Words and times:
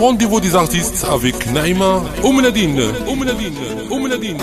Rendez-vous 0.00 0.40
des 0.40 0.56
artistes 0.56 1.04
avec 1.12 1.52
Naïma 1.52 2.02
Oumnadine. 2.24 2.80
Oumnadine. 3.06 3.54
Oumnadine. 3.90 4.38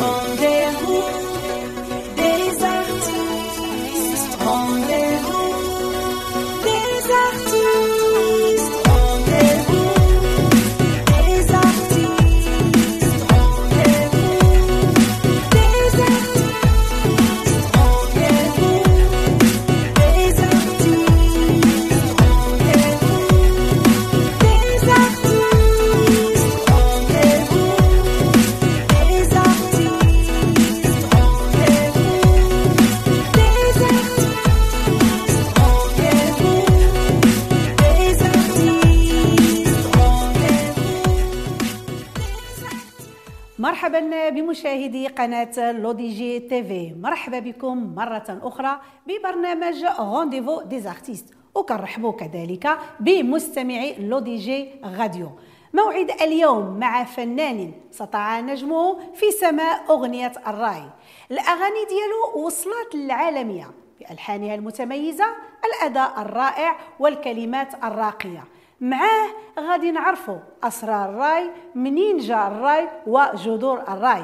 مرحبا 43.67 44.29
بمشاهدي 44.29 45.07
قناة 45.07 45.71
لوديجي 45.71 46.39
TV 46.39 46.93
مرحبا 47.01 47.39
بكم 47.39 47.95
مرة 47.95 48.39
أخرى 48.43 48.79
ببرنامج 49.07 49.85
Rendez-vous 49.99 50.61
des 50.61 50.81
artistes 50.81 51.33
وكنرحبوا 51.55 52.11
كذلك 52.11 52.77
بمستمعي 52.99 53.95
لوديجي 53.99 54.69
غاديو. 54.85 55.29
موعد 55.73 56.11
اليوم 56.11 56.79
مع 56.79 57.03
فنان 57.03 57.71
سطع 57.91 58.39
نجمه 58.39 58.99
في 59.13 59.31
سماء 59.31 59.83
أغنية 59.89 60.33
الراي. 60.47 60.83
الأغاني 61.31 61.85
ديالو 61.89 62.45
وصلت 62.45 62.95
للعالمية 62.95 63.71
بألحانها 63.99 64.55
المتميزة 64.55 65.25
الأداء 65.65 66.21
الرائع 66.21 66.75
والكلمات 66.99 67.83
الراقية. 67.83 68.43
معاه 68.81 69.27
غادي 69.59 69.91
نعرفوا 69.91 70.37
أسرار 70.63 71.09
الراي 71.09 71.51
منين 71.75 72.17
جاء 72.17 72.47
الراي 72.47 72.89
وجذور 73.07 73.81
الراي. 73.81 74.23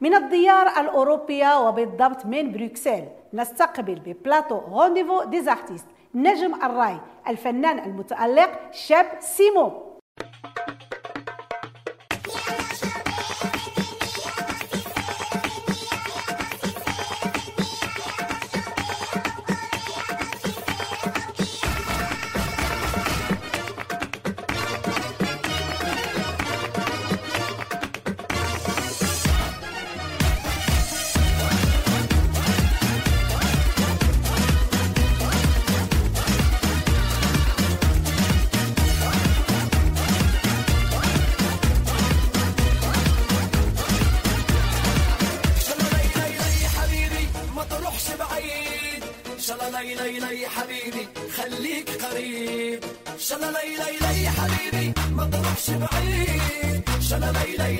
من 0.00 0.14
الديار 0.14 0.66
الأوروبية 0.66 1.68
وبالضبط 1.68 2.26
من 2.26 2.52
بروكسل 2.52 3.04
نستقبل 3.32 3.94
ببلاطو 3.94 4.58
Rendez-vous 4.58 5.24
des 5.24 5.41
artistes 5.41 5.86
نجم 6.14 6.54
الراي 6.54 6.96
الفنان 7.28 7.78
المتألق 7.78 8.50
شاب 8.72 9.06
سيمو. 9.20 9.72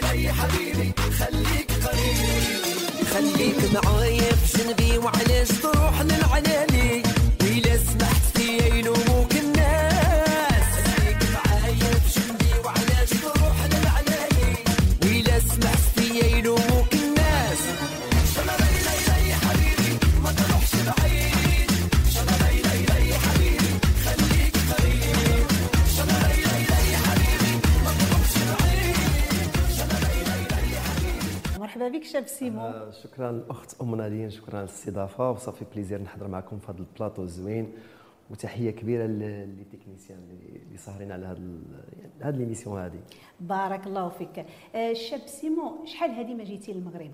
غالي 0.04 0.32
حبيبي 0.32 0.92
خليك 1.19 1.70
قريب. 1.84 2.62
خليك 3.15 3.56
معايا 3.75 4.32
في 4.32 4.59
جنبي 4.59 4.98
وعلاش 4.98 5.48
تروح 5.48 6.00
للعلالي. 6.00 7.03
وإلا 7.41 7.76
سمحت 7.76 8.34
شاب 32.02 32.26
سيمو 32.26 32.60
آه 32.60 32.90
شكرا 32.90 33.44
أخت 33.50 33.80
أم 33.82 33.94
نادين 33.94 34.30
شكرا 34.30 34.56
على 34.56 34.64
الاستضافه 34.64 35.30
وصافي 35.30 35.64
plaisir 35.75 36.03
نحضر 36.02 36.28
معكم 36.28 36.58
في 36.58 36.72
هذا 36.72 36.78
البلاطو 36.78 37.22
الزوين. 37.22 37.72
وتحية 38.30 38.70
كبيرة 38.70 39.06
les 39.06 39.65
techniciens 39.72 40.19
اللي 40.66 40.78
ساهرين 40.78 41.12
على 41.12 41.26
هذا 41.26 41.40
هذه 42.20 42.36
l'émission 42.37 42.81
هذه. 42.80 43.00
بارك 43.40 43.86
الله 43.86 44.08
فيك. 44.08 44.46
آه 44.74 44.92
شاب 44.92 45.20
سيمو 45.26 45.84
شحال 45.84 46.10
هذه 46.10 46.34
ما 46.34 46.44
جيتي 46.44 46.72
للمغرب؟ 46.72 47.10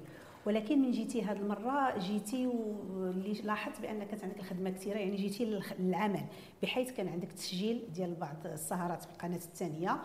ولكن 0.46 0.82
من 0.82 0.90
جيتي 0.90 1.22
هذه 1.22 1.36
المرة 1.36 1.98
جيتي 1.98 2.46
واللي 2.46 3.32
لاحظت 3.32 3.80
بان 3.80 4.04
كانت 4.04 4.24
عندك 4.24 4.38
الخدمه 4.38 4.70
كثيرة 4.70 4.98
يعني 4.98 5.16
جيتي 5.16 5.60
للعمل 5.78 6.24
بحيث 6.62 6.92
كان 6.92 7.08
عندك 7.08 7.32
تسجيل 7.32 7.82
ديال 7.94 8.14
بعض 8.14 8.36
السهرات 8.44 9.02
في 9.02 9.10
القناة 9.10 9.36
الثانية 9.36 9.96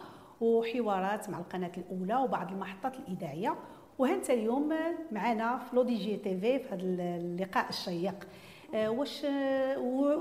وحوارات 0.41 1.29
مع 1.29 1.39
القناة 1.39 1.71
الأولى 1.77 2.15
وبعض 2.15 2.51
المحطات 2.51 2.93
الإذاعية. 2.99 3.55
وهانت 3.99 4.29
اليوم 4.29 4.73
معنا 5.11 5.57
في 5.57 5.75
Laudi 5.75 5.95
J 5.95 6.17
TV 6.17 6.59
في 6.59 6.75
هذا 6.75 6.81
اللقاء 6.81 7.69
الشيق. 7.69 8.27
آه، 8.75 8.89
واش 8.89 9.25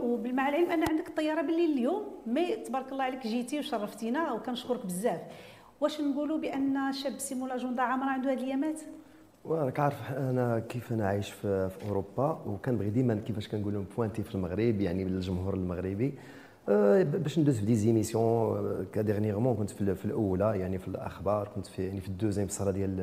وبالمع 0.03 0.49
العلم 0.49 0.71
أن 0.71 0.85
عندك 0.91 1.09
الطيارة 1.09 1.43
بالليل 1.43 1.73
اليوم 1.73 2.03
mais 2.27 2.57
تبارك 2.57 2.93
الله 2.93 3.05
عليك 3.05 3.27
جيتي 3.27 3.59
وشرفتينا 3.59 4.33
وكنشكرك 4.33 4.87
بزاف. 4.87 5.21
واش 5.81 6.01
نقولوا 6.01 6.39
بأن 6.39 6.93
شاب 6.93 7.19
سيمو 7.19 7.47
l'agenda 7.47 7.83
عامر 7.83 8.07
عنده 8.09 8.33
هذه 8.33 8.39
الأيامات؟ 8.39 8.81
وراك 9.45 9.81
عارف 9.81 10.13
أنا 10.13 10.59
كيف 10.69 10.93
أنا 10.93 11.09
عايش 11.09 11.31
في, 11.31 11.69
في 11.71 11.89
أوروبا 11.89 12.43
وكنبغي 12.47 12.91
ديما 12.91 13.15
كيفاش 13.15 13.49
كنقولوا 13.49 13.85
pointer 13.97 14.23
في 14.23 14.35
المغرب 14.35 14.81
يعني 14.81 15.05
بالجمهور 15.05 15.55
المغربي. 15.55 16.15
باش 16.69 17.39
ندوز 17.39 17.59
في 17.59 17.67
des 17.67 17.75
émissions 17.75 18.87
كـ 18.93 18.98
dernièrement 18.98 19.57
كنت 19.57 19.71
في, 19.71 20.05
الأولى 20.05 20.59
يعني 20.61 20.79
في 20.79 20.89
الأخبار 20.89 21.49
كنت 21.55 21.67
في 21.67 21.87
يعني 21.87 22.01
في 22.01 22.09
la 22.09 22.16
deuxième 22.16 22.47
في 22.47 22.73
ديال 22.73 23.01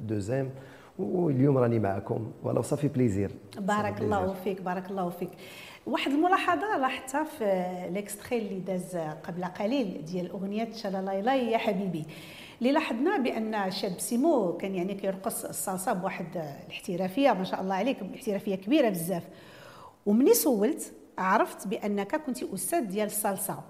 la 0.00 0.09
deuxième. 0.09 0.50
واليوم 0.98 1.58
راني 1.58 1.78
معكم. 1.78 2.30
والله 2.42 2.62
صافي 2.62 2.88
plaisir 2.88 3.30
بارك 3.58 4.00
الله 4.00 4.34
فيك 4.44 4.62
بارك 4.62 4.90
الله 4.90 5.10
فيك. 5.10 5.30
واحد 5.86 6.10
الملاحظة 6.10 6.78
لاحظتها 6.78 7.24
في 7.24 7.64
l'extrait 7.90 8.38
اللي 8.38 8.60
داز 8.60 8.96
قبل 8.96 9.44
قليل 9.44 10.04
ديال 10.04 10.30
أغنية 10.30 10.72
شلالايلاي 10.72 11.50
يا 11.50 11.58
حبيبي. 11.58 12.04
اللي 12.60 12.72
لاحظنا 12.72 13.18
بأن 13.18 13.70
شاب 13.70 13.92
سيمو 13.98 14.56
كان 14.56 14.74
يعني 14.74 14.94
كيرقص 14.94 15.44
الصلصة 15.44 15.92
بواحد 15.92 16.26
الاحترافية 16.66 17.32
ما 17.32 17.44
شاء 17.44 17.60
الله 17.60 17.74
عليك 17.74 17.96
احترافية 18.14 18.54
كبيرة 18.54 18.88
بزاف. 18.88 19.22
ومني 20.06 20.34
سولت 20.34 20.92
عرفت 21.18 21.68
بأنك 21.68 22.16
كنت 22.16 22.42
أستاذ 22.42 22.84
ديال 22.84 23.06
الصلصة. 23.06 23.60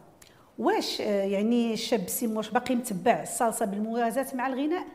واش 0.59 1.01
يعني 1.01 1.73
الشاب 1.73 2.09
سيمو 2.09 2.37
واش 2.37 2.51
باقي 2.51 2.75
متبع 2.75 3.23
الصلصة 3.23 3.67
بالموازاه 3.67 4.27
مع 4.35 4.47
الغناء؟ 4.47 4.87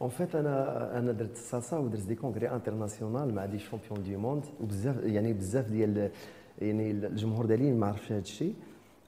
en 0.00 0.10
fait 0.10 0.34
أنا 0.34 0.98
أنا 0.98 1.12
درت 1.12 1.32
الصلصة 1.32 1.80
ودرت 1.80 2.02
des 2.06 2.14
congrès 2.14 2.50
internationaux 2.50 3.34
مع 3.34 3.46
des 3.46 3.58
champions 3.58 4.02
du 4.02 4.16
monde 4.16 4.44
وبزاف 4.60 4.96
يعني 5.04 5.32
بزاف 5.32 5.66
ديال 5.66 6.10
يعني 6.58 6.90
الجمهور 6.90 7.46
ديالي 7.46 7.72
ما 7.72 7.86
عرفش 7.86 8.12
هذا 8.12 8.20
الشيء. 8.20 8.54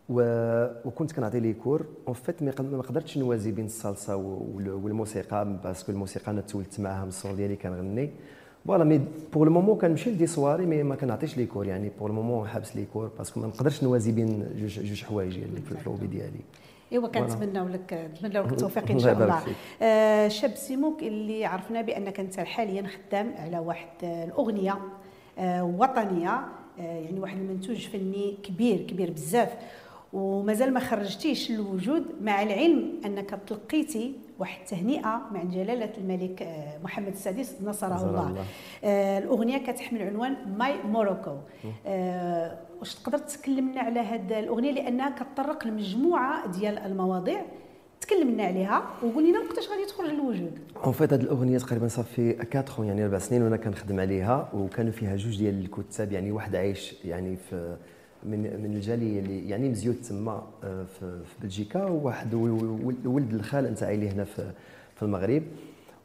و... 0.08 0.20
وكنت 0.84 1.12
كنعطي 1.12 1.40
les 1.40 1.52
cours. 1.52 1.86
en 2.08 2.14
fait 2.14 2.42
ما 2.42 2.82
قدرتش 2.82 3.18
نوازي 3.18 3.50
بين 3.52 3.66
الصلصة 3.66 4.16
والموسيقى 4.16 5.58
parce 5.64 5.82
que 5.82 5.92
الموسيقى 5.92 6.32
أنا 6.32 6.40
تولدت 6.40 6.80
معاها 6.80 7.02
من 7.02 7.08
الصغر 7.08 7.34
ديالي 7.34 7.56
كنغني. 7.56 8.10
voilà 8.66 8.84
mais 8.84 9.00
pour 9.32 9.46
le 9.46 9.52
moment 9.52 9.78
كنمشي 9.78 10.10
ل 10.10 10.14
des 10.14 10.26
soirées 10.26 10.66
mais 10.66 10.82
ما 10.82 10.94
كنعطيش 10.94 11.36
les 11.36 11.46
cours 11.46 11.66
يعني 11.66 11.90
pour 11.98 12.08
le 12.08 12.14
moment 12.14 12.48
حابس 12.48 12.76
les 12.76 12.84
cours 12.92 13.10
parce 13.18 13.32
que 13.32 13.40
ما 13.40 13.46
نقدرش 13.46 13.82
نوازي 13.84 14.12
بين 14.12 14.46
جوج 14.56 14.80
جوج 14.80 15.04
حوايج 15.04 15.36
يعني 15.36 15.60
في 15.66 15.72
الفي 15.72 16.06
ديالي. 16.06 16.40
إيوا 16.92 17.08
كنتمناو 17.08 17.68
لك 17.68 18.10
نتمناو 18.14 18.44
لك 18.44 18.52
التوفيق 18.52 18.90
إن 18.90 18.98
شاء 18.98 19.12
الله. 19.12 19.42
آه 19.82 20.28
شاب 20.28 20.54
سيمو 20.54 21.02
كاللي 21.02 21.44
عرفنا 21.44 21.80
بأنك 21.80 22.20
أنت 22.20 22.40
حاليا 22.40 22.86
خدام 22.86 23.34
على 23.38 23.58
واحد 23.58 23.88
الأغنية 24.02 24.78
آه 25.38 25.64
وطنية 25.64 26.30
آه 26.30 26.82
يعني 26.82 27.20
واحد 27.20 27.36
المنتوج 27.38 27.86
فني 27.88 28.36
كبير 28.42 28.80
كبير 28.80 29.10
بزاف. 29.10 29.52
ومازال 30.12 30.74
ما 30.74 30.80
خرجتيش 30.80 31.50
للوجود 31.50 32.04
مع 32.22 32.42
العلم 32.42 32.92
أنك 33.04 33.38
تلقيتي 33.46 34.12
واحد 34.38 34.60
التهنئة 34.60 35.22
مع 35.32 35.44
جلالة 35.44 35.92
الملك 35.98 36.42
آه، 36.42 36.78
محمد 36.84 37.12
السادس 37.12 37.56
نصره 37.62 38.08
الله, 38.10 38.28
الله. 38.28 38.44
آه 38.84 39.18
الأغنية 39.18 39.58
كتحمل 39.58 40.02
عنوان 40.02 40.36
My 40.58 40.74
Morocco 40.82 41.36
آه 41.86 42.58
واش 42.80 42.94
تقدر 42.94 43.18
تكلمنا 43.18 43.80
على 43.80 44.00
هذه 44.00 44.38
الأغنية؟ 44.38 44.72
لأنها 44.72 45.10
كتطرق 45.10 45.66
لمجموعة 45.66 46.46
ديال 46.46 46.78
المواضيع. 46.78 47.42
تكلمنا 48.00 48.44
عليها 48.44 48.82
وقول 49.02 49.28
لنا 49.28 49.38
وقتاش 49.38 49.68
غادي 49.70 49.84
تخرج 49.84 50.06
للوجود 50.10 50.58
en 50.84 50.92
fait 50.92 51.12
هذه 51.12 51.20
الأغنية 51.20 51.58
تقريبا 51.58 51.88
صافي 51.88 52.46
4 52.56 52.84
يعني 52.86 53.04
أربع 53.04 53.18
سنين 53.18 53.42
وأنا 53.42 53.56
كنخدم 53.56 54.00
عليها 54.00 54.48
وكانوا 54.54 54.92
فيها 54.92 55.16
جوج 55.16 55.38
ديال 55.38 55.60
الكتاب 55.64 56.12
يعني 56.12 56.32
واحد 56.32 56.56
عايش 56.56 56.94
يعني 57.04 57.36
في 57.36 57.76
من 58.24 58.38
من 58.62 58.72
الجالية 58.74 59.20
اللي 59.20 59.48
يعني 59.48 59.68
مزيود 59.68 59.96
تما 60.08 60.42
آه، 60.64 60.84
في 60.84 61.20
بلجيكا 61.42 61.84
وواحد 61.84 62.34
ولد 63.04 63.34
الخال 63.34 63.64
نتاعي 63.64 63.94
اللي 63.94 64.08
هنا 64.08 64.24
في 64.24 64.50
في 64.96 65.02
المغرب. 65.02 65.42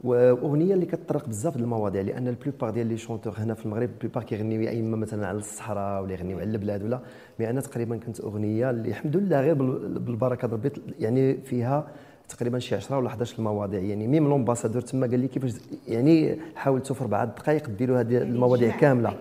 وأغنية 0.03 0.73
اللي 0.73 0.85
كتطرق 0.85 1.27
بزاف 1.27 1.55
المواضيع 1.55 2.01
لأن 2.01 2.27
la 2.27 2.37
plupart 2.37 2.69
ديال 2.69 2.87
les 2.87 2.97
chanteurs 2.97 3.33
هنا 3.37 3.53
في 3.53 3.65
المغرب 3.65 3.89
la 3.89 3.97
plupart 3.97 4.23
كيغنيو 4.23 4.61
يا 4.61 4.79
إما 4.79 4.97
مثلا 4.97 5.27
على 5.27 5.37
الصحراء 5.37 6.03
ولا 6.03 6.13
يغنيو 6.13 6.39
على 6.39 6.51
البلاد 6.51 6.83
ولا. 6.83 6.99
mais 7.39 7.49
أنا 7.49 7.61
تقريبا 7.61 7.97
كنت 7.97 8.19
أغنية 8.21 8.69
اللي 8.69 8.89
الحمد 8.89 9.17
لله 9.17 9.41
غير 9.41 9.53
بالبركة 9.99 10.47
ربي 10.47 10.71
يعني 10.99 11.37
فيها 11.37 11.87
تقريبا 12.29 12.59
شي 12.59 12.75
10 12.75 12.97
ولا 12.97 13.07
11 13.07 13.39
المواضيع. 13.39 13.79
يعني 13.79 14.07
même 14.07 14.29
l'ambassadeur 14.29 14.81
تما 14.81 15.07
قال 15.07 15.19
لي 15.19 15.27
كيفاش 15.27 15.53
يعني 15.87 16.37
حاولتوا 16.55 16.95
في 16.95 17.01
أربع 17.01 17.23
دقائق 17.23 17.69
ديروا 17.69 17.99
هذه 17.99 18.17
المواضيع 18.17 18.77
كاملة. 18.77 19.15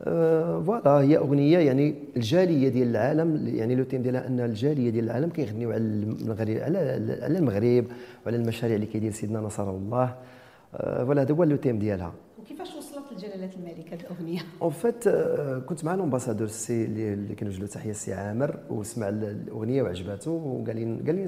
voilà 0.00 1.00
هي 1.00 1.16
أغنية 1.16 1.58
يعني 1.58 1.94
الجالية 2.16 2.68
ديال 2.68 2.88
العالم 2.88 3.48
يعني 3.48 3.74
le 3.74 3.84
thème 3.84 4.02
ديالها 4.02 4.26
أن 4.26 4.40
الجالية 4.40 4.90
ديال 4.90 5.04
العالم 5.04 5.30
كيغنيو 5.30 5.72
على 5.72 5.82
المغرب 5.82 6.56
على 6.56 6.78
على 7.22 7.38
المغرب 7.38 7.84
وعلى 8.26 8.36
المشاريع 8.36 8.76
اللي 8.76 8.86
كيدير 8.86 9.12
سيدنا 9.12 9.40
نصر 9.40 9.70
الله 9.70 10.14
voilà 10.72 11.22
هذا 11.22 11.34
هو 11.34 11.44
le 11.44 11.56
thème 11.56 11.78
ديالها. 11.78 12.12
وكيفاش 12.38 12.74
وصلت 12.74 13.04
لجلاله 13.12 13.50
الملك 13.56 13.92
هذه 13.92 14.00
الاغنيه؟ 14.00 14.40
en 14.62 14.70
fait 14.70 15.08
كنت 15.68 15.84
مع 15.84 15.94
ال 15.94 15.98
ambassadeur 15.98 16.46
السي 16.46 16.84
اللي 16.84 17.34
كنوجه 17.34 17.60
له 17.60 17.66
تحية 17.66 17.90
السي 17.90 18.14
عامر 18.14 18.56
وسمع 18.70 19.08
الأغنية 19.08 19.82
وعجباته 19.82 20.30
وقال 20.30 20.76
لي 20.76 20.84
قال 21.06 21.14
لي 21.14 21.26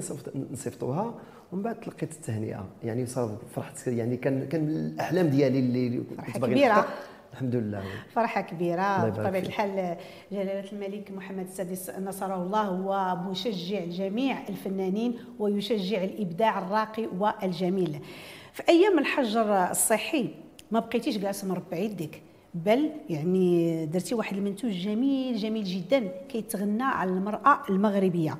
نصيفطوها. 0.51 1.13
ومن 1.51 1.61
بعد 1.61 1.79
تلقيت 1.79 2.11
التهنئة. 2.11 2.65
يعني 2.83 3.05
صافي 3.05 3.33
فرحت 3.55 3.87
يعني 3.87 4.17
كان 4.17 4.47
كان 4.47 4.69
الأحلام 4.69 5.27
ديالي 5.27 5.59
اللي 5.59 6.01
كنت 6.27 6.37
باغي 6.37 6.83
الحمد 7.33 7.55
لله. 7.55 7.83
فرحة 8.15 8.41
كبيرة. 8.41 9.09
بطبيعة 9.09 9.41
الحال 9.41 9.97
جلالة 10.31 10.71
الملك 10.73 11.11
محمد 11.11 11.45
السادس 11.45 11.89
نصره 11.89 12.43
الله 12.43 12.61
هو 12.61 13.15
مشجع 13.31 13.85
جميع 13.85 14.37
الفنانين 14.49 15.19
ويشجع 15.39 16.03
الإبداع 16.03 16.59
الراقي 16.59 17.07
والجميل. 17.19 17.99
في 18.53 18.63
أيام 18.69 18.99
الحجر 18.99 19.71
الصحي 19.71 20.29
ما 20.71 20.79
بقيتيش 20.79 21.17
جالسة 21.17 21.47
مربع 21.47 21.77
يديك 21.77 22.21
بل 22.53 22.89
يعني 23.09 23.85
درتي 23.85 24.15
واحد 24.15 24.37
المنتوج 24.37 24.71
جميل 24.71 25.35
جميل 25.35 25.63
جدا 25.63 26.11
كيتغنى 26.29 26.83
على 26.83 27.11
المرأة 27.11 27.59
المغربية. 27.69 28.37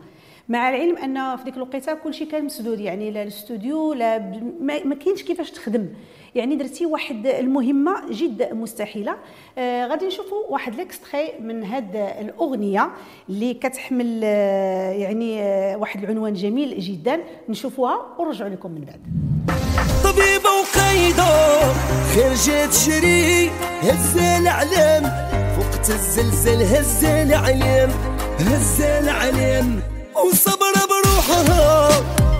مع 0.49 0.69
العلم 0.69 0.97
أن 0.97 1.37
في 1.37 1.43
ديك 1.43 1.57
الوقيتة 1.57 1.93
كلشي 1.93 2.25
كان 2.25 2.45
مسدود 2.45 2.79
يعني 2.79 3.11
لا 3.11 3.23
الاستوديو 3.23 3.93
لا 3.93 4.19
ما 4.61 4.95
كاينش 4.95 5.23
كيفاش 5.23 5.51
تخدم. 5.51 5.89
يعني 6.37 6.55
درتي 6.55 6.85
واحد 6.85 7.27
المهمة 7.27 8.11
جد 8.11 8.53
مستحيلة. 8.53 9.15
آه 9.57 9.87
غادي 9.87 10.07
نشوفوا 10.07 10.37
واحد 10.49 10.75
l'extrait 10.75 11.33
من 11.41 11.63
هاد 11.63 11.95
الأغنية 11.95 12.89
اللي 13.29 13.53
كتحمل 13.53 14.21
آه 14.23 14.91
يعني 14.91 15.41
آه 15.43 15.77
واحد 15.77 16.03
العنوان 16.03 16.33
جميل 16.33 16.79
جدا. 16.79 17.19
نشوفوها 17.49 18.05
ونرجعوا 18.19 18.49
لكم 18.49 18.71
من 18.71 18.81
بعد. 18.81 19.01
طبيبة 20.03 20.49
وقايدة 20.49 21.59
خرجت 22.15 22.89
جري 22.89 23.49
هز 23.81 24.17
العلم. 24.17 25.11
فوقت 25.55 25.89
الزلزال 25.89 26.61
هز 26.61 27.05
العلم 27.05 27.91
هز 28.39 28.81
العلم. 28.81 29.81
وصبر 30.25 30.73
بروحها 30.89 31.89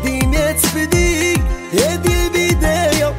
ديما 0.04 0.52
تفدي 0.52 1.34
هذه 1.74 2.28
البدايه 2.28 3.14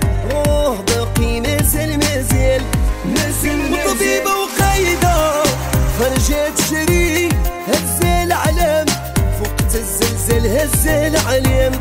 هز 10.49 10.87
العلم 10.87 11.73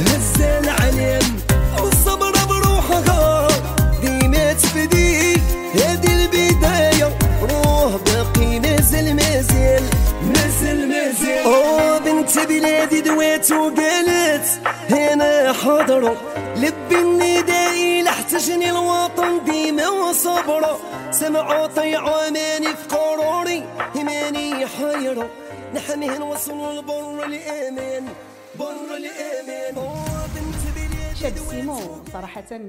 هز 0.00 0.40
العلم 0.40 1.40
والصبر 1.82 2.32
بروحها 2.48 3.48
ديما 4.00 4.52
تفدي 4.52 5.34
هذه 5.74 6.12
البداية 6.12 7.18
روح 7.42 7.96
باقي 8.06 8.60
مازال 8.60 9.16
مازال 9.16 9.82
مازال 10.26 10.88
مازال. 10.88 11.44
اوه 11.44 11.98
بنت 11.98 12.38
بلادي 12.38 13.00
دوات 13.00 13.52
وقالت 13.52 14.46
هنا 14.90 15.52
حضروا. 15.52 16.16
لبي 16.56 16.98
النداء 16.98 18.02
لحتجني 18.02 18.70
الوطن 18.70 19.44
ديما 19.44 19.88
وصبروا. 19.88 20.78
سمعوا 21.10 21.66
طيعوا 21.66 22.30
ماني 22.30 22.66
في 22.66 22.96
قروري 22.96 23.64
ماني 23.94 24.66
حيروا. 24.66 25.28
نحميه 25.74 26.18
نوصلوا 26.18 26.72
لبر 26.72 27.24
الامان 27.24 28.04
بر 28.58 28.96
الامان 28.96 29.74
اوه 29.76 30.26
بنت 30.26 30.62
بلادي 30.76 31.16
شاب 31.16 31.36
سيمو 31.36 31.78
صراحة 32.12 32.60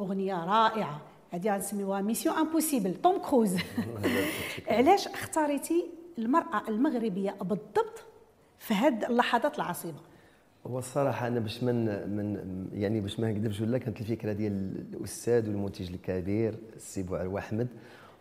أغنية 0.00 0.44
رائعة. 0.44 1.00
هذه 1.30 1.54
غنسميوها 1.54 2.00
Mission 2.00 2.36
Impossible 2.36 2.94
توم 2.94 3.18
كروز. 3.18 3.56
علاش 4.68 5.08
اختاريتي 5.08 5.84
المرأة 6.18 6.62
المغربية 6.68 7.30
بالضبط 7.30 8.04
في 8.58 8.74
هاد 8.74 9.04
اللحظات 9.04 9.56
العصيبة؟ 9.56 9.98
هو 10.66 10.78
الصراحة 10.78 11.26
أنا 11.26 11.40
باش 11.40 11.62
من 11.62 11.84
من 12.16 12.68
يعني 12.72 13.00
باش 13.00 13.20
ما 13.20 13.30
نكذبش 13.30 13.60
ولا 13.60 13.78
كانت 13.78 14.00
الفكرة 14.00 14.32
ديال 14.32 14.86
الأستاذ 14.92 15.48
والمنتج 15.48 15.92
الكبير 15.92 16.58
السي 16.76 17.02
بوعلو 17.02 17.38
احمد 17.38 17.68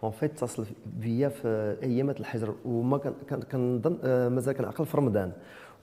en 0.04 0.12
fait 0.12 0.32
اتصل 0.32 0.66
بيا 1.00 1.30
في 1.30 1.78
ايامات 1.84 2.20
الحجر. 2.20 2.56
وما 2.66 2.98
كنظن 3.52 3.98
آه، 4.04 4.30
مازال 4.30 4.56
كنعقل 4.56 4.86
في 4.86 4.98
رمضان. 4.98 5.32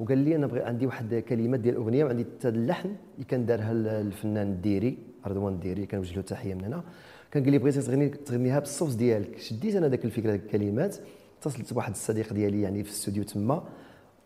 وقال 0.01 0.19
لي 0.19 0.37
أنا 0.37 0.47
بغي 0.47 0.63
عندي 0.63 0.87
واحد 0.87 1.15
كلمات 1.15 1.61
ديال 1.61 1.75
الاغنيه 1.75 2.05
وعندي 2.05 2.25
حتى 2.25 2.49
اللحن 2.49 2.89
اللي 3.15 3.25
كان 3.29 3.47
دارها 3.47 3.73
الفنان 4.01 4.49
الديري 4.49 4.99
رضوان 5.27 5.53
الديري 5.53 5.87
كنوجه 5.87 6.17
له 6.17 6.23
تحية 6.23 6.55
من 6.55 6.65
هنا. 6.65 6.83
كان 7.31 7.43
قال 7.43 7.53
لي 7.53 7.59
بغيتي 7.59 7.81
تغني 7.81 8.09
تغنيها 8.09 8.59
بالصوت 8.59 8.95
ديالك. 8.95 9.39
شديت 9.39 9.77
أنا 9.77 9.89
ذاك 9.89 10.05
الفكرة 10.05 10.31
ذاك 10.31 10.41
الكلمات. 10.41 10.97
اتصلت 11.39 11.73
بواحد 11.73 11.91
الصديق 11.91 12.33
ديالي 12.33 12.63
يعني 12.63 12.85
في 12.85 12.91
الاستوديو 12.91 13.25
تما. 13.25 13.63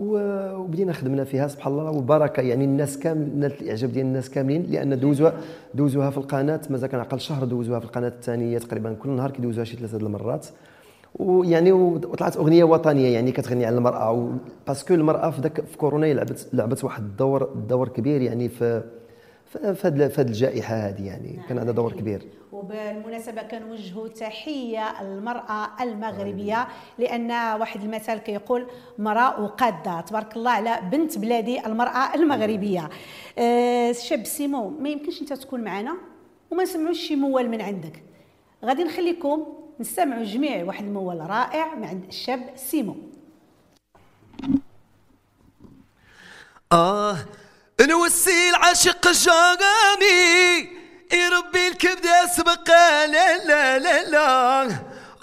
وبدينا 0.03 0.93
خدمنا 0.93 1.25
فيها 1.25 1.49
سبحان 1.49 1.73
الله 1.73 1.91
وبركة. 1.91 2.41
يعني 2.41 2.65
الناس 2.65 2.99
كامل 2.99 3.39
نالت 3.39 3.63
الاعجاب 3.63 3.93
ديال 3.93 4.07
الناس 4.07 4.31
كاملين 4.31 4.67
لأن 4.71 5.01
دوزوها 5.01 5.33
دوزوها 5.75 6.11
في 6.11 6.19
القناة. 6.19 6.61
مازال 6.71 6.91
كنعقل 6.91 7.21
شهر 7.21 7.45
دوزوها 7.45 7.79
في 7.81 7.85
القناة 7.85 8.09
الثانية 8.09 8.59
تقريبا 8.59 8.93
كل 8.93 9.11
نهار 9.11 9.31
كيدوزوها 9.31 9.65
شي 9.65 9.77
ثلاثة 9.77 9.97
المرات. 9.97 10.47
ويعني 11.19 11.73
وطلعت 11.73 12.37
أغنية 12.37 12.65
وطنية 12.65 13.15
يعني 13.15 13.33
كتغني 13.33 13.67
على 13.67 13.77
المرأة. 13.77 14.29
باسكو 14.67 14.95
المرأة 14.95 15.31
في 15.31 15.41
ذاك 15.41 15.61
في 15.61 15.77
كورونا 15.77 16.07
لعبت 16.07 16.49
لعبت 16.53 16.85
واحد 16.85 17.03
الدور 17.03 17.49
دور 17.69 17.89
كبير 17.89 18.23
يعني 18.23 18.49
في 18.49 18.83
في 19.53 20.13
هذه 20.19 20.21
الجائحة 20.21 20.75
هذه 20.75 21.07
يعني 21.07 21.41
كان 21.49 21.59
عندها 21.59 21.75
دور 21.75 21.93
كبير. 21.93 22.29
وبالمناسبة 22.53 23.43
كنوجهوا 23.43 24.09
تحية 24.09 25.03
للمرأة 25.03 25.83
المغربية 25.83 26.69
لأن 26.99 27.31
واحد 27.31 27.83
المثل 27.83 28.19
كيقول 28.19 28.67
مرأة 28.99 29.41
وقادة. 29.41 30.01
تبارك 30.01 30.37
الله 30.37 30.51
على 30.51 30.81
بنت 30.91 31.19
بلادي 31.19 31.67
المرأة 31.67 32.15
المغربية. 32.15 32.89
أه 33.39 33.93
شاب 33.93 34.25
سيمو 34.25 34.69
ما 34.69 34.89
يمكنش 34.89 35.21
أنت 35.21 35.33
تكون 35.33 35.61
معنا 35.61 35.97
وما 36.51 36.63
نسمعوش 36.63 36.99
شي 36.99 37.17
موال 37.17 37.51
من 37.51 37.61
عندك. 37.61 38.03
غادي 38.65 38.85
نخليكم 38.85 39.47
نستمعوا 39.81 40.25
جميع 40.25 40.65
واحد 40.65 40.85
الموال 40.85 41.31
رائع 41.31 41.75
من 41.75 41.85
عند 41.85 42.05
الشاب 42.05 42.41
سيمو. 42.57 42.97
آه 46.73 47.17
نوسي 47.87 48.49
العاشق 48.49 49.07
الجامي 49.07 50.69
يربي 51.13 51.69
الكبد 51.69 52.05
يسبق. 52.05 52.69
لا 53.07 53.37
لا 53.37 53.79
لا 53.79 54.03
لا. 54.03 54.69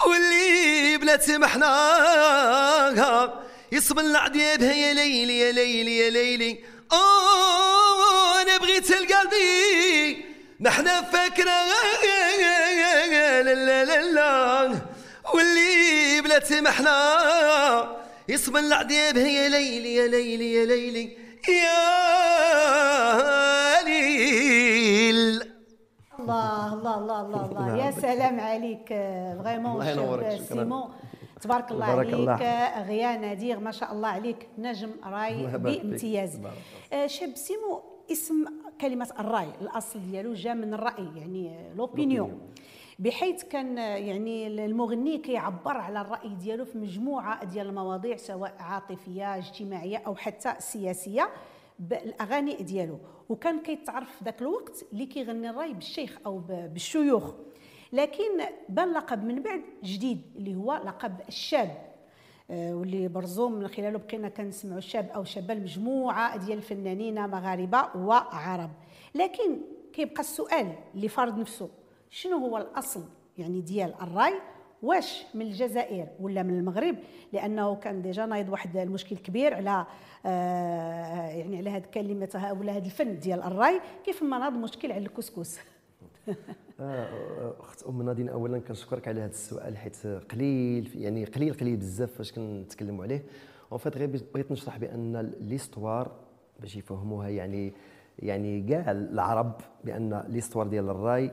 واللي 0.06 0.96
بلات 0.96 1.30
محناها 1.30 3.42
يصب 3.72 3.98
العديب 3.98 4.62
يا 4.62 4.92
ليلي 4.92 5.38
يا 5.38 5.52
ليلي 5.52 5.98
يا 5.98 6.10
ليلي. 6.10 6.64
أوه 6.92 8.42
أنا 8.42 8.56
بغيت 8.56 8.90
القلبي. 8.90 10.24
نحنا 10.60 11.02
فاكرة. 11.02 11.50
لا 13.42 13.54
لا 13.54 13.84
لا 13.84 14.02
لا. 14.02 14.80
واللي 15.34 16.20
بلات 16.20 16.52
محنا 16.52 17.96
اسم 18.30 18.56
العذاب 18.56 19.16
يا 19.16 19.48
ليلي 19.48 19.94
يا 19.94 20.06
ليلي 20.06 20.54
يا 20.54 20.64
ليلي. 20.64 21.29
يا 21.48 21.80
ليل. 23.84 25.42
الله 26.18 26.74
الله 26.74 26.98
الله 26.98 27.20
الله 27.20 27.44
الله. 27.46 27.76
يا 27.76 27.90
سلام 27.90 28.40
عليك 28.40 28.88
vraiment 29.42 29.72
الله 29.72 29.90
ينورك،. 29.90 30.40
سيمو 30.42 30.90
تبارك 31.40 31.70
الله 31.70 31.94
بارك 31.94 32.12
الله. 32.12 32.32
عليك 32.32 32.88
غيا 32.88 33.16
نادير 33.16 33.58
ما 33.58 33.70
شاء 33.70 33.92
الله 33.92 34.08
عليك 34.08 34.48
نجم 34.58 34.90
راي. 35.04 35.46
بامتياز. 35.46 36.40
آه، 36.92 37.06
شاب 37.06 37.36
سيمو 37.36 37.82
اسم 38.12 38.44
كلمة 38.80 39.10
الراي 39.18 39.48
الأصل 39.60 40.00
ديالو 40.10 40.34
جا 40.34 40.54
من 40.54 40.74
الرأي 40.74 41.08
يعني 41.16 41.72
l'opinion 41.76 42.40
بحيث 43.00 43.42
كان 43.42 43.78
يعني 43.78 44.46
المغني 44.46 45.18
كيعبر 45.18 45.76
على 45.76 46.00
الرأي 46.00 46.28
ديالو 46.28 46.64
في 46.64 46.78
مجموعة 46.78 47.44
ديال 47.44 47.66
المواضيع 47.66 48.16
سواء 48.16 48.54
عاطفية 48.58 49.36
اجتماعية 49.36 50.02
أو 50.06 50.14
حتى 50.14 50.54
سياسية 50.58 51.30
بالأغاني 51.78 52.54
ديالو. 52.54 52.98
وكان 53.28 53.60
كيتعرف 53.60 54.16
في 54.16 54.24
ذاك 54.24 54.42
الوقت 54.42 54.84
اللي 54.92 55.06
كيغني 55.06 55.50
الرأي 55.50 55.74
بالشيخ 55.74 56.18
أو 56.26 56.38
بالشيوخ. 56.48 57.32
لكن 57.92 58.40
بان 58.68 58.92
لقب 58.92 59.24
من 59.24 59.42
بعد 59.42 59.62
جديد 59.84 60.22
اللي 60.36 60.54
هو 60.54 60.80
لقب 60.84 61.12
الشاب. 61.28 61.90
آه، 62.50 62.74
واللي 62.74 63.08
برزو 63.08 63.48
من 63.48 63.68
خلاله 63.68 63.98
بقينا 63.98 64.28
كنسمعوا 64.28 64.78
الشاب 64.78 65.10
أو 65.14 65.24
شابة 65.24 65.52
المجموعة 65.52 66.36
ديال 66.36 66.58
الفنانين 66.58 67.28
مغاربة 67.30 67.96
وعرب. 67.96 68.70
لكن 69.14 69.58
كيبقى 69.92 70.20
السؤال 70.20 70.72
اللي 70.94 71.08
فرض 71.08 71.38
نفسه. 71.38 71.68
شنو 72.10 72.36
هو 72.36 72.58
الأصل 72.58 73.04
يعني 73.38 73.60
ديال 73.60 73.94
الرأي؟ 74.02 74.34
واش 74.82 75.24
من 75.34 75.42
الجزائر 75.42 76.08
ولا 76.20 76.42
من 76.42 76.58
المغرب؟ 76.58 76.96
لأنه 77.32 77.74
كان 77.74 78.02
déjà 78.02 78.26
نايض 78.26 78.48
واحد 78.48 78.76
المشكل 78.76 79.16
كبير 79.16 79.54
على 79.54 79.86
آه 80.26 81.28
يعني 81.28 81.56
على 81.56 81.70
هذه 81.70 81.84
الكلمة 81.84 82.56
ولا 82.60 82.72
هذا 82.72 82.86
الفن 82.86 83.18
ديال 83.18 83.42
الرأي. 83.42 83.80
كيف 84.04 84.22
ما 84.22 84.38
ناض 84.38 84.52
مشكل 84.52 84.92
على 84.92 85.06
الكسكس. 85.06 85.58
آه، 86.80 87.54
أختي 87.60 87.82
أم 87.82 88.02
نادين 88.02 88.28
اولا 88.28 88.58
كنشكرك 88.58 89.08
على 89.08 89.20
هذا 89.20 89.30
السؤال 89.30 89.76
حيت 89.76 90.06
قليل 90.06 90.90
يعني 90.94 91.24
قليل 91.24 91.54
قليل 91.54 91.76
بزاف 91.76 92.12
فاش 92.12 92.32
كنتكلموا 92.32 93.04
عليه. 93.04 93.24
en 93.72 93.78
fait 93.78 93.96
غير 93.96 94.22
بغيت 94.34 94.52
نشرح 94.52 94.78
بأن 94.78 95.32
l'histoire 95.40 96.12
باش 96.60 96.76
يفهموها 96.76 97.28
يعني 97.28 97.72
يعني 98.18 98.62
كاع 98.62 98.90
العرب 98.90 99.60
بأن 99.84 100.24
l'histoire 100.28 100.66
ديال 100.66 100.88
الرأي 100.88 101.30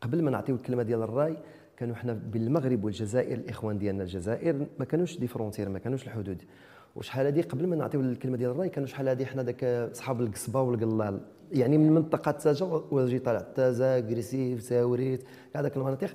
قبل 0.00 0.22
ما 0.22 0.30
نعطيو 0.30 0.54
الكلمة 0.54 0.82
ديال 0.82 1.02
الرأي 1.02 1.36
كانوا 1.76 1.94
حنا 1.94 2.12
بالمغرب 2.12 2.84
والجزائر 2.84 3.38
الإخوان 3.38 3.78
ديالنا 3.78 4.02
الجزائر 4.02 4.66
ما 4.78 4.84
كانوش 4.84 5.18
des 5.18 5.26
frontières 5.26 5.68
ما 5.68 5.78
كانوش 5.78 6.04
الحدود. 6.04 6.42
وشحال 6.96 7.26
هادي 7.26 7.40
قبل 7.40 7.66
ما 7.66 7.76
نعطيو 7.76 8.00
الكلمة 8.00 8.36
ديال 8.36 8.50
الرأي 8.50 8.68
كانوا 8.68 8.88
شحال 8.88 9.08
هادي 9.08 9.26
حنا 9.26 9.42
داك 9.42 9.90
صحاب 9.92 10.20
القصبة 10.20 10.60
والقلال. 10.60 11.20
يعني 11.52 11.78
من 11.78 11.92
منطقة 11.92 12.30
تاع 12.30 12.66
وجدة 12.90 13.18
طالع 13.18 13.40
تازا 13.40 14.00
كريسيف 14.00 14.62
تاوريرت 14.62 15.22
كاع 15.52 15.62
داك 15.62 15.76
المناطق. 15.76 16.10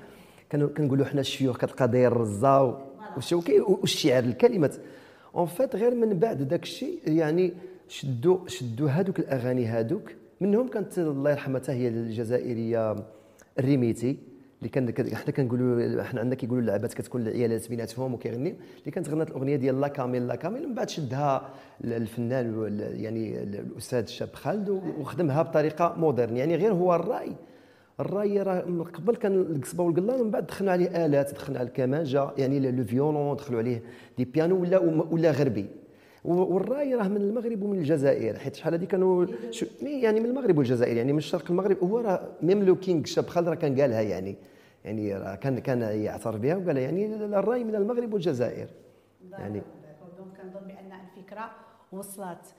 كانوا 0.50 0.68
كنقولوا 0.68 1.06
حنا 1.06 1.22
الشيوخ 1.22 1.58
كتلقى 1.58 1.88
داير 1.88 2.12
الرزا 2.12 2.82
والشوكي 3.16 3.60
والشعر 3.60 4.24
الكلمات. 4.24 4.76
en 5.36 5.46
fait 5.46 5.76
غير 5.76 5.96
من 5.96 6.20
بعد 6.20 6.48
داك 6.48 6.64
الشيء 6.64 7.00
يعني 7.08 7.54
شدوا 7.88 8.48
شدوا 8.48 8.90
هادوك 8.90 9.20
الأغاني 9.20 9.66
هادوك. 9.66 10.12
منهم 10.42 10.68
كانت 10.68 11.00
الله 11.00 11.32
يرحمها 11.32 11.62
هي 11.68 11.88
الجزائرية 11.88 12.96
الريميتي 13.60 14.18
اللي 14.60 14.70
كان 14.70 15.16
حنا 15.16 15.32
كنقولوا 15.32 16.04
حنا 16.04 16.20
عندنا 16.20 16.36
كيقولوا 16.36 16.62
اللعبات 16.62 16.94
كتكون 16.94 17.22
العيالات 17.22 17.70
بيناتهم 17.70 18.14
وكيغنيو 18.14 18.56
اللي 18.80 18.92
كانت 18.92 19.10
غنات 19.10 19.30
الأغنية 19.30 19.56
ديال 19.56 19.82
لا 19.82 19.88
كامل 19.88 20.28
لا 20.28 20.36
كامل 20.36 20.68
من 20.70 20.76
بعد 20.76 20.90
شدها 20.90 21.50
ال- 21.84 21.94
الفنان 21.94 22.78
يعني 22.80 23.44
ال- 23.44 23.56
الأستاذ 23.60 24.00
الشاب 24.00 24.30
خالد 24.34 24.70
وخدمها 24.70 25.42
بطريقة 25.42 25.96
moderne. 25.98 26.38
يعني 26.38 26.56
غير 26.56 26.74
هو 26.74 26.96
الرأي 26.96 27.32
الرأي 28.00 28.42
راه 28.42 28.66
من 28.66 28.84
قبل 28.84 29.16
كان 29.16 29.42
القصبة 29.42 29.84
والقلال 29.84 30.24
من 30.24 30.32
بعد 30.32 30.46
دخلنا 30.48 30.72
عليه 30.72 31.06
آلات 31.06 31.34
دخلنا 31.34 31.60
على 31.60 31.68
الكمانجه 31.68 32.30
يعني 32.38 32.72
le 32.72 32.84
violon 32.84 33.36
دخلوا 33.36 33.60
عليه 33.60 33.82
des 34.18 34.26
pianos 34.26 34.62
ولا 34.62 34.78
ولا 35.12 35.32
غربي. 35.32 35.66
والرأي 36.26 36.96
راه 36.96 37.08
من 37.08 37.18
المغرب 37.22 37.64
ومن 37.64 37.78
الجزائر 37.80 38.40
حيت 38.40 38.56
شحال 38.56 38.74
هذه 38.74 38.86
كانوا 38.86 39.26
يعني 39.82 40.20
من 40.20 40.26
المغرب 40.26 40.58
والجزائر 40.58 40.98
يعني 40.98 41.14
من 41.14 41.20
شرق 41.20 41.52
المغرب 41.52 41.84
هو 41.84 42.00
راه 42.00 42.28
même 42.42 42.64
le 42.64 42.76
king 42.76 43.06
شاب 43.06 43.28
خالد 43.28 43.48
راه 43.50 43.56
كان 43.56 43.82
قالها 43.82 44.02
يعني 44.02 44.36
يعني 44.86 45.18
راه 45.18 45.36
كان 45.36 45.60
كان 45.60 45.82
يعترف 45.82 46.36
بها 46.36 46.56
وقال 46.56 46.78
يعني 46.78 47.06
الرأي 47.16 47.64
من 47.64 47.76
المغرب 47.76 48.14
والجزائر. 48.14 48.68
يعني 49.32 49.62
دونك 50.18 50.38
كنظن 50.42 50.68
بأن 50.68 50.92
الفكرة 50.92 51.52
وصلت. 51.92 52.56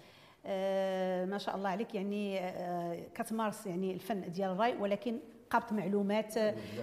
آه 0.46 1.24
ما 1.24 1.38
شاء 1.38 1.56
الله 1.56 1.68
عليك 1.68 1.94
يعني 1.94 2.38
آه 2.40 2.98
كتمارس 3.14 3.66
يعني 3.66 3.94
الفن 3.94 4.32
ديال 4.32 4.50
الرأي 4.50 4.74
ولكن 4.80 5.18
قابت 5.54 5.72
معلومات 5.72 6.34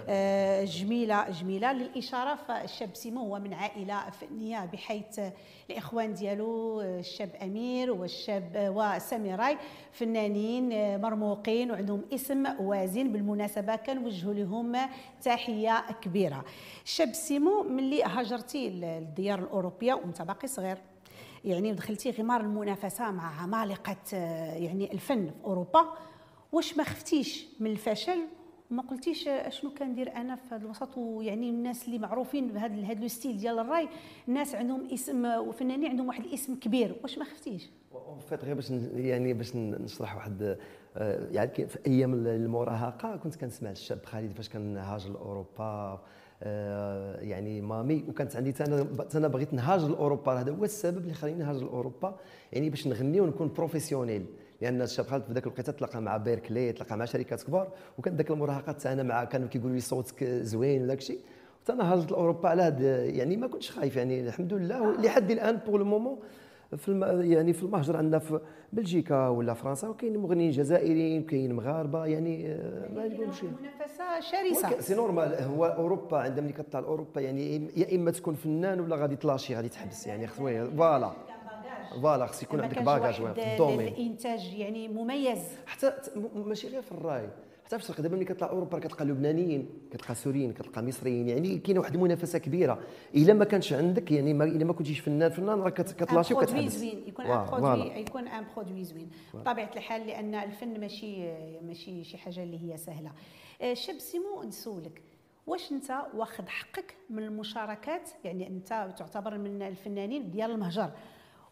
آه 0.08 0.64
جميلة 0.64 1.30
جميلة. 1.30 1.72
للإشارة 1.72 2.34
فالشاب 2.34 2.94
سيمو 2.94 3.20
هو 3.20 3.38
من 3.38 3.54
عائلة 3.54 4.10
فنية 4.10 4.64
بحيث 4.64 5.20
الإخوان 5.70 6.14
ديالو 6.14 6.80
آه، 6.80 7.00
الشاب 7.00 7.30
أمير 7.42 7.92
والشاب 7.92 8.52
آه، 8.56 8.70
وسامي 8.70 9.34
راي 9.34 9.58
فنانين 9.92 10.72
آه، 10.72 10.96
مرموقين 10.96 11.70
وعندهم 11.70 12.02
اسم 12.14 12.46
وازن. 12.60 13.12
بالمناسبة 13.12 13.76
كنوجهوا 13.76 14.34
لهم 14.34 14.76
تحية 15.22 15.84
كبيرة. 16.02 16.44
الشاب 16.84 17.12
سيمو 17.12 17.62
ملي 17.62 18.02
هاجرتي 18.02 18.70
للديار 18.70 19.38
الأوروبية 19.38 19.94
وانت 19.94 20.22
باقي 20.22 20.48
صغير 20.48 20.78
يعني 21.44 21.72
دخلتي 21.72 22.10
غمار 22.10 22.40
المنافسة 22.40 23.10
مع 23.10 23.42
عمالقه 23.42 23.96
آه، 24.14 24.54
يعني 24.54 24.92
الفن 24.92 25.26
في 25.26 25.44
أوروبا 25.44 25.94
واش 26.52 26.76
ما 26.76 26.84
خفتيش 26.84 27.46
من 27.60 27.70
الفشل؟ 27.70 28.18
وما 28.72 28.82
قلتيش 28.82 29.28
أشنو 29.28 29.70
كندير 29.70 30.16
أنا 30.16 30.36
في 30.36 30.54
هذا 30.54 30.64
الوسط؟ 30.64 30.98
ويعني 30.98 31.50
الناس 31.50 31.86
اللي 31.86 31.98
معروفين 31.98 32.48
بهذا 32.48 32.74
هذا 32.74 33.00
le 33.00 33.08
style 33.08 33.36
ديال 33.36 33.58
الراي 33.58 33.88
الناس 34.28 34.54
عندهم 34.54 34.88
اسم 34.92 35.24
وفنانين 35.24 35.90
عندهم 35.90 36.08
واحد 36.08 36.24
الاسم 36.24 36.54
كبير. 36.54 36.96
واش 37.02 37.18
ما 37.18 37.24
خفتيش؟ 37.24 37.70
en 38.28 38.33
fait 38.33 38.44
غير 38.44 38.54
باش 38.54 38.70
يعني 38.94 39.34
باش 39.34 39.56
نشرح 39.56 40.16
واحد 40.16 40.58
آه، 40.96 41.28
يعني 41.30 41.66
في 41.66 41.78
أيام 41.86 42.14
المراهقة 42.14 43.16
كنت 43.16 43.36
كنسمع 43.36 43.70
الشاب 43.70 44.04
خالد 44.04 44.32
فاش 44.32 44.48
كان 44.48 44.76
هاجر 44.76 45.10
لأوروبا 45.10 46.00
آه، 46.42 47.20
يعني 47.20 47.60
مامي 47.60 48.04
وكانت 48.08 48.36
عندي 48.36 48.54
أنا 48.60 48.86
أنا 49.14 49.28
بغيت 49.28 49.54
نهاجر 49.54 49.88
لأوروبا. 49.88 50.32
هذا 50.40 50.52
هو 50.52 50.64
السبب 50.64 50.98
اللي 50.98 51.14
خلاني 51.14 51.38
نهاجر 51.38 51.64
لأوروبا 51.64 52.16
يعني 52.52 52.70
باش 52.70 52.86
نغني 52.86 53.20
ونكون 53.20 53.52
professionnel 53.56 54.26
لأن 54.62 54.82
الشاب 54.82 55.06
خالد 55.06 55.24
في 55.24 55.32
ذاك 55.32 55.46
الوقيته 55.46 55.72
تلاقى 55.72 56.02
مع 56.02 56.16
بيركلي 56.16 56.72
تلاقى 56.72 56.96
مع 56.96 57.04
شركات 57.04 57.42
كبار 57.42 57.68
وكانت 57.98 58.16
ذاك 58.16 58.30
المراهقه 58.30 58.72
تاعنا 58.72 59.02
مع 59.02 59.24
كانوا 59.24 59.48
كيقولوا 59.48 59.74
لي 59.74 59.80
صوتك 59.80 60.24
زوين 60.24 60.82
وداك 60.82 60.98
الشيء. 60.98 61.18
حتى 61.62 61.72
أنا 61.72 61.92
هاجرت 61.92 62.10
لاوروبا 62.10 62.48
على 62.48 62.62
هاد 62.62 62.80
يعني 63.14 63.36
ما 63.36 63.46
كنتش 63.46 63.70
خايف 63.70 63.96
يعني 63.96 64.20
الحمد 64.20 64.52
لله. 64.54 65.00
لحد 65.00 65.30
الآن 65.30 65.56
pour 65.66 65.78
le 65.78 65.84
moment 65.84 66.18
في 66.76 66.88
الم... 66.88 67.04
يعني 67.32 67.52
في 67.52 67.62
المهجر 67.62 67.96
عندنا 67.96 68.18
في 68.18 68.40
بلجيكا 68.72 69.28
ولا 69.28 69.54
فرنسا 69.54 69.88
وكاين 69.88 70.16
مغنيين 70.18 70.50
جزائريين 70.50 71.22
وكاين 71.22 71.52
مغاربة 71.54 72.06
يعني 72.06 72.46
آه، 72.52 72.88
ما 72.94 73.04
يقولوا 73.04 73.32
شيء. 73.32 73.50
منافسه 73.60 74.20
شرسة. 74.20 74.80
سي 74.80 74.94
نورمال 74.94 75.34
هو 75.34 75.64
أوروبا 75.66 76.18
عندما 76.18 76.40
ملي 76.46 76.52
كطلع 76.52 76.80
لاوروبا 76.80 77.20
يعني 77.20 77.68
يا 77.76 77.96
إما 77.96 78.10
تكون 78.10 78.34
فنان 78.34 78.80
ولا 78.80 78.96
غادي 78.96 79.16
تلاشي 79.16 79.56
غادي 79.56 79.68
تحبس 79.68 80.06
يعني 80.06 80.26
خويا 80.26 80.64
فوالا 80.64 81.12
فوالا 81.92 82.26
خص 82.26 82.42
يكون 82.42 82.60
عندك 82.60 82.82
bagage 82.82 83.20
واحد 83.22 83.34
في 83.34 83.52
ال 83.52 83.56
domaine. 83.56 83.88
الانتاج 83.88 84.54
يعني 84.54 84.88
مميز. 84.88 85.38
حتى 85.66 85.92
ماشي 86.34 86.68
غير 86.68 86.82
في 86.82 86.92
الراي. 86.92 87.28
حتى 87.64 87.78
في 87.78 87.84
الشرق 87.84 88.00
دابا 88.00 88.16
ملي 88.16 88.24
كتطلع 88.24 88.50
أوروبا 88.50 88.78
كتلقى 88.78 89.04
لبنانيين 89.04 89.68
كتلقى 89.90 90.14
سوريين 90.14 90.52
كتلقى 90.52 90.82
مصريين. 90.82 91.28
يعني 91.28 91.58
كاينة 91.58 91.80
واحد 91.80 91.94
المنافسة 91.94 92.38
كبيرة. 92.38 92.78
إلا 93.14 93.34
ما 93.34 93.44
كانش 93.44 93.72
عندك 93.72 94.10
يعني 94.12 94.34
ما 94.34 94.44
إلا 94.44 94.64
ما 94.64 94.72
كنتيش 94.72 95.00
فنان 95.00 95.30
فنان 95.30 95.60
راك 95.60 95.74
كت- 95.80 96.04
كتلاشي 96.04 96.34
وكتحبس 96.34 96.72
زوين. 96.72 97.02
يكون 97.08 97.26
un 97.26 97.46
produit 97.50 98.00
يكون 98.00 98.28
un 98.28 98.44
produit 98.56 98.84
زوين. 98.84 99.10
بطبيعة 99.34 99.70
الحال 99.76 100.06
لأن 100.06 100.34
الفن 100.34 100.80
ماشي 100.80 101.32
ماشي 101.62 102.04
شي 102.04 102.18
حاجة 102.18 102.42
اللي 102.42 102.72
هي 102.72 102.76
سهلة. 102.76 103.12
آه، 103.62 103.74
شاب 103.74 103.98
سيمو 103.98 104.42
نسولك. 104.42 105.02
واش 105.46 105.72
أنت 105.72 105.92
واخد 106.14 106.48
حقك 106.48 106.94
من 107.10 107.22
المشاركات؟ 107.22 108.10
يعني 108.24 108.46
أنت 108.46 108.68
تعتبر 108.98 109.38
من 109.38 109.62
الفنانين 109.62 110.30
ديال 110.30 110.50
المهجر. 110.50 110.90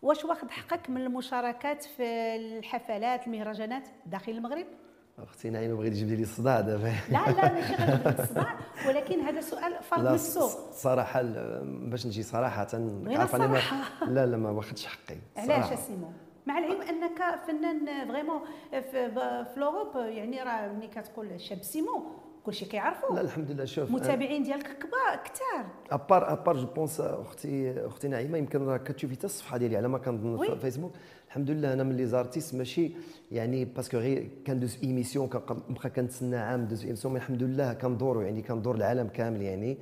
واش 0.03 0.25
واخد 0.25 0.51
حقك 0.51 0.91
من 0.91 1.01
المشاركات 1.01 1.85
في 1.85 2.37
الحفلات 2.37 3.27
المهرجانات 3.27 3.89
داخل 4.07 4.33
المغرب؟ 4.33 4.67
أختي 5.19 5.51
نعيمه 5.51 5.75
بغيت 5.75 5.93
تجيب 5.93 6.09
لي 6.09 6.23
الصداع 6.23 6.61
دابا. 6.61 6.93
لا 7.11 7.31
لا 7.31 7.53
ماشي 7.53 7.75
غير 7.75 8.19
الصداع. 8.21 8.59
ولكن 8.89 9.21
هذا 9.21 9.41
سؤال 9.41 9.83
فرض 9.83 10.07
نفسه 10.07 10.73
صراحة 10.73 11.23
باش 11.63 12.07
نجي 12.07 12.23
صراحة 12.23 12.67
غير 13.05 13.21
عارف 13.21 13.35
أنا. 13.35 13.61
لا 14.07 14.27
لا 14.27 14.37
ما 14.37 14.51
واخدش 14.51 14.87
حقي 14.87 15.17
علاش 15.37 15.65
صراحة. 15.65 15.77
سيمو؟ 15.77 16.13
مع 16.47 16.59
العلم 16.59 16.83
أنك 16.83 17.41
فنان 17.47 18.09
vraiment 18.09 18.41
في, 18.71 19.11
في 19.55 19.61
l'Europe 19.61 19.97
يعني 19.97 20.43
راه 20.43 20.69
ملي 20.69 20.89
كتقول 20.89 21.41
شاب 21.41 21.63
سيمو 21.63 22.03
كلشي 22.47 22.65
كيعرفوا 22.65 23.15
لا 23.15 23.21
الحمد 23.21 23.51
لله 23.51 23.65
شوف 23.65 23.91
متابعين 23.91 24.43
ديالك 24.43 24.67
كبار 24.67 25.21
كثار 25.25 25.67
à 25.91 25.99
part 25.99 26.33
à 26.33 26.38
part 26.38 26.57
je 26.57 26.67
pense 26.67 27.01
أختي 27.01 27.87
أختي 27.87 28.09
نعيمة 28.09 28.39
يمكن 28.39 28.63
راك 28.67 28.83
كتشوفي 28.83 29.15
حتى 29.15 29.25
الصفحة 29.27 29.57
ديالي 29.57 29.77
على 29.77 29.89
ما 29.89 29.99
كنظن. 29.99 30.45
في 30.47 30.57
فيسبوك 30.57 30.93
الحمد 31.29 31.51
لله 31.51 31.73
أنا 31.73 31.83
من 31.83 31.97
les 31.97 32.07
artistes 32.07 32.55
ماشي 32.55 32.93
يعني 33.33 33.65
parce 33.65 33.85
que 33.85 33.97
غير 33.99 34.29
كندوز 34.47 34.79
émission 34.83 35.29
كنبقى 35.29 35.91
كنتسنى 35.91 36.37
عام 36.37 36.65
deux 36.65 36.85
émissions 36.85 37.15
mais 37.15 37.21
الحمد 37.21 37.43
لله 37.43 37.73
كندوروا 37.73 38.23
يعني 38.23 38.43
كندور 38.43 38.75
العالم 38.75 39.09
كامل 39.09 39.43
يعني. 39.43 39.79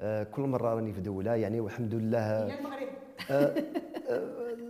آه، 0.00 0.22
كل 0.22 0.42
مرة 0.42 0.74
راني 0.74 0.92
في 0.92 1.00
دولة 1.00 1.34
يعني 1.34 1.60
والحمد 1.60 1.94
لله 1.94 2.58
المغرب. 2.58 2.88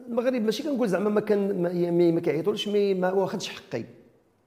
المغرب 0.08 0.42
ماشي 0.42 0.62
كنقول 0.62 0.88
زعما 0.88 1.10
ما 1.10 1.20
كان 1.20 1.62
ما- 1.62 2.10
ما 2.10 2.20
كيعيطوليش 2.20 2.68
mais 2.68 2.94
ما 2.94 3.12
واخدش 3.12 3.48
حقي. 3.48 3.84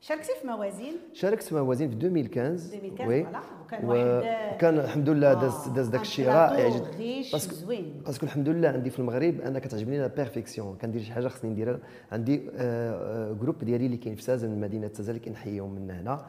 شاركتي 0.08 0.32
في 0.42 0.48
موازين؟ 0.48 0.94
شاركت 1.14 1.44
في 1.44 1.56
موازين 1.56 1.90
في 1.90 1.96
2015 1.96 2.76
2015 2.76 3.08
oui. 3.08 3.22
وكان 3.66 3.86
واحد 3.86 4.56
وكان 4.56 4.80
الحمد 4.80 5.10
لله 5.10 5.32
آه، 5.32 5.34
داز 5.42 5.68
داز 5.68 5.88
داك 5.88 6.02
الشيء 6.02 6.28
رائع 6.28 6.70
جدا. 6.70 6.92
parce 7.32 7.44
que- 7.44 7.54
زوين. 7.54 8.02
parce 8.06 8.18
que 8.18 8.26
الحمد 8.26 8.50
لله 8.50 8.70
عندي 8.70 8.90
في 8.90 9.00
المغرب 9.00 9.42
أنا 9.42 9.60
كتعجبني 9.60 9.98
la 10.00 10.08
perfection 10.08 10.78
كندير 10.82 11.02
شي 11.02 11.12
حاجة 11.14 11.28
خصني 11.28 11.52
نديرها. 11.52 11.80
عندي 12.12 12.42
آه، 12.56 13.30
آه، 13.30 13.34
groupe 13.34 13.64
ديالي 13.64 13.86
اللي 13.86 13.98
كاين 13.98 14.16
في 14.16 14.22
سوازن 14.22 14.60
مدينة 14.60 14.90
سوازن 14.94 15.10
اللي 15.16 15.26
كنحييهم 15.26 15.76
من 15.76 15.92
هنا. 15.92 16.12
عندي 16.12 16.26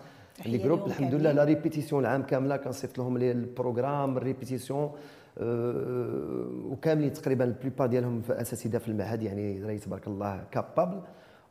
تحية 0.58 0.64
groupe 0.64 0.86
الحمد. 0.86 1.14
لله 1.14 1.32
la 1.32 1.44
répétition 1.44 2.02
العام 2.04 2.22
كاملة. 2.22 2.56
كنصيفط 2.56 2.98
لهم 2.98 3.16
ال 3.16 3.26
programme 3.26 4.16
ال 4.16 4.23
répétition 4.23 4.90
آه، 5.38 6.46
وكاملين 6.70 7.12
تقريبا 7.12 7.44
ال 7.44 7.50
plupart 7.50 7.86
ديالهم 7.88 8.20
في 8.22 8.40
أساتذة 8.40 8.78
في 8.78 8.88
المعهد 8.88 9.22
يعني 9.22 9.62
راهي 9.64 9.78
تبارك 9.78 10.06
الله 10.06 10.44
capables. 10.50 11.00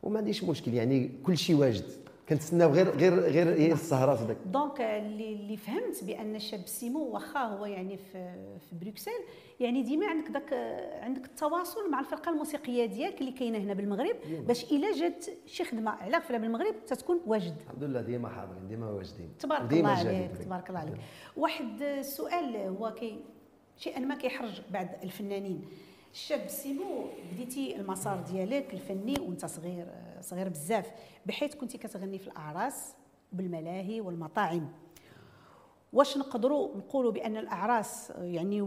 وما 0.02 0.18
عنديش 0.18 0.44
مشكل 0.44 0.74
يعني 0.74 1.10
كل 1.24 1.36
شيء 1.38 1.56
واجد. 1.56 1.84
كنتسناو 2.28 2.70
غير 2.70 2.90
غير 2.90 3.20
غير 3.20 3.48
هي 3.48 3.72
السهرات 3.72 4.18
هذاك. 4.18 4.36
donc 4.46 4.80
اللي 4.80 5.32
اللي 5.32 5.56
فهمت 5.56 6.04
بأن 6.04 6.34
الشاب 6.34 6.66
سيمو 6.66 7.04
واخا 7.04 7.40
هو 7.40 7.66
يعني 7.66 7.96
في 7.96 8.34
في 8.58 8.76
بروكسل 8.84 9.10
يعني 9.60 9.82
ديما 9.82 10.06
عندك 10.06 10.30
داك 10.30 10.52
عندك 11.02 11.24
التواصل 11.24 11.90
مع 11.90 12.00
الفرقة 12.00 12.30
الموسيقية 12.30 12.86
ديالك 12.86 13.20
اللي 13.20 13.32
كاينة 13.32 13.58
هنا 13.58 13.74
بالمغرب 13.74 14.16
باش 14.46 14.72
إلا 14.72 14.92
جات 14.92 15.26
شي 15.46 15.64
خدمه 15.64 15.90
على 15.90 16.20
فلا 16.20 16.38
بالمغرب 16.38 16.74
تتكون 16.86 17.20
واجد. 17.26 17.56
الحمد 17.66 17.84
لله 17.84 18.00
ديما 18.00 18.28
حاضرين 18.28 18.68
ديما 18.68 18.90
واجدين. 18.90 19.30
تبارك 19.38 19.62
ديما 19.62 20.00
الله. 20.00 20.10
عليك 20.10 20.36
تبارك 20.44 20.68
الله 20.68 20.80
عليك. 20.80 20.96
واحد 21.36 21.82
السؤال 21.82 22.56
هو 22.56 22.94
كي 22.94 23.20
شيئا 23.76 24.00
ما 24.00 24.14
كيحرج 24.14 24.62
بعض 24.70 24.88
الفنانين. 25.02 25.64
الشاب 26.16 26.48
سيمو 26.48 27.04
بديتي 27.32 27.76
المسار 27.76 28.20
ديالك 28.20 28.74
الفني 28.74 29.14
وانت 29.20 29.46
صغير 29.46 29.86
صغير 30.20 30.48
بزاف 30.48 30.90
بحيث 31.26 31.54
كنتي 31.54 31.78
كتغني 31.78 32.18
في 32.18 32.26
الأعراس 32.26 32.94
بالملاهي 33.32 34.00
والمطاعم. 34.00 34.68
واش 35.92 36.16
نقدروا 36.16 36.76
نقولوا 36.76 37.12
بأن 37.12 37.36
الأعراس 37.36 38.12
يعني 38.20 38.60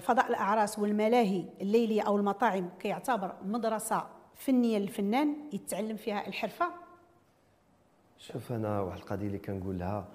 فضاء 0.00 0.28
الأعراس 0.28 0.78
والملاهي 0.78 1.44
الليليه 1.60 2.02
أو 2.02 2.16
المطاعم 2.16 2.70
كيعتبر 2.80 3.34
مدرسة 3.44 4.06
فنية 4.34 4.78
للفنان 4.78 5.36
يتعلم 5.52 5.96
فيها 5.96 6.26
الحرفة؟ 6.26 6.70
شوف 8.18 8.52
أنا 8.52 8.80
واحد 8.80 8.98
القضية 8.98 9.26
اللي 9.26 9.38
كنقولها 9.38 10.08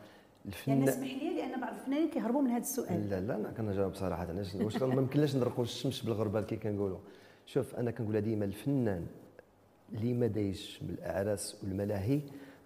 الفن 0.46 0.84
اسمح 0.88 1.08
لي 1.08 1.36
لأن 1.38 1.62
بعض 1.62 1.74
الفنانين 1.74 2.10
كيهربوا 2.10 2.42
من 2.42 2.50
هذا 2.50 2.62
السؤال. 2.62 3.10
لا 3.10 3.20
لا 3.20 3.36
أنا 3.36 3.52
كنجاوب 3.52 3.94
صراحة. 3.96 4.32
أنا 4.32 4.44
ش- 4.44 4.56
واش 4.56 4.84
ما 4.84 4.94
يمكنلاش 4.94 5.36
نرقوا 5.36 5.64
الشمس 5.64 6.02
بالغربال 6.02 6.46
كي 6.46 6.56
كنقولوا. 6.56 7.00
شوف 7.46 7.76
أنا 7.76 7.92
كنقولها 7.92 8.20
ديما 8.20 8.46
الفنان 8.46 9.06
اللي 9.94 10.14
ما 10.14 10.28
دايش 10.28 10.80
بالأعراس 10.82 11.58
والملاهي 11.64 12.22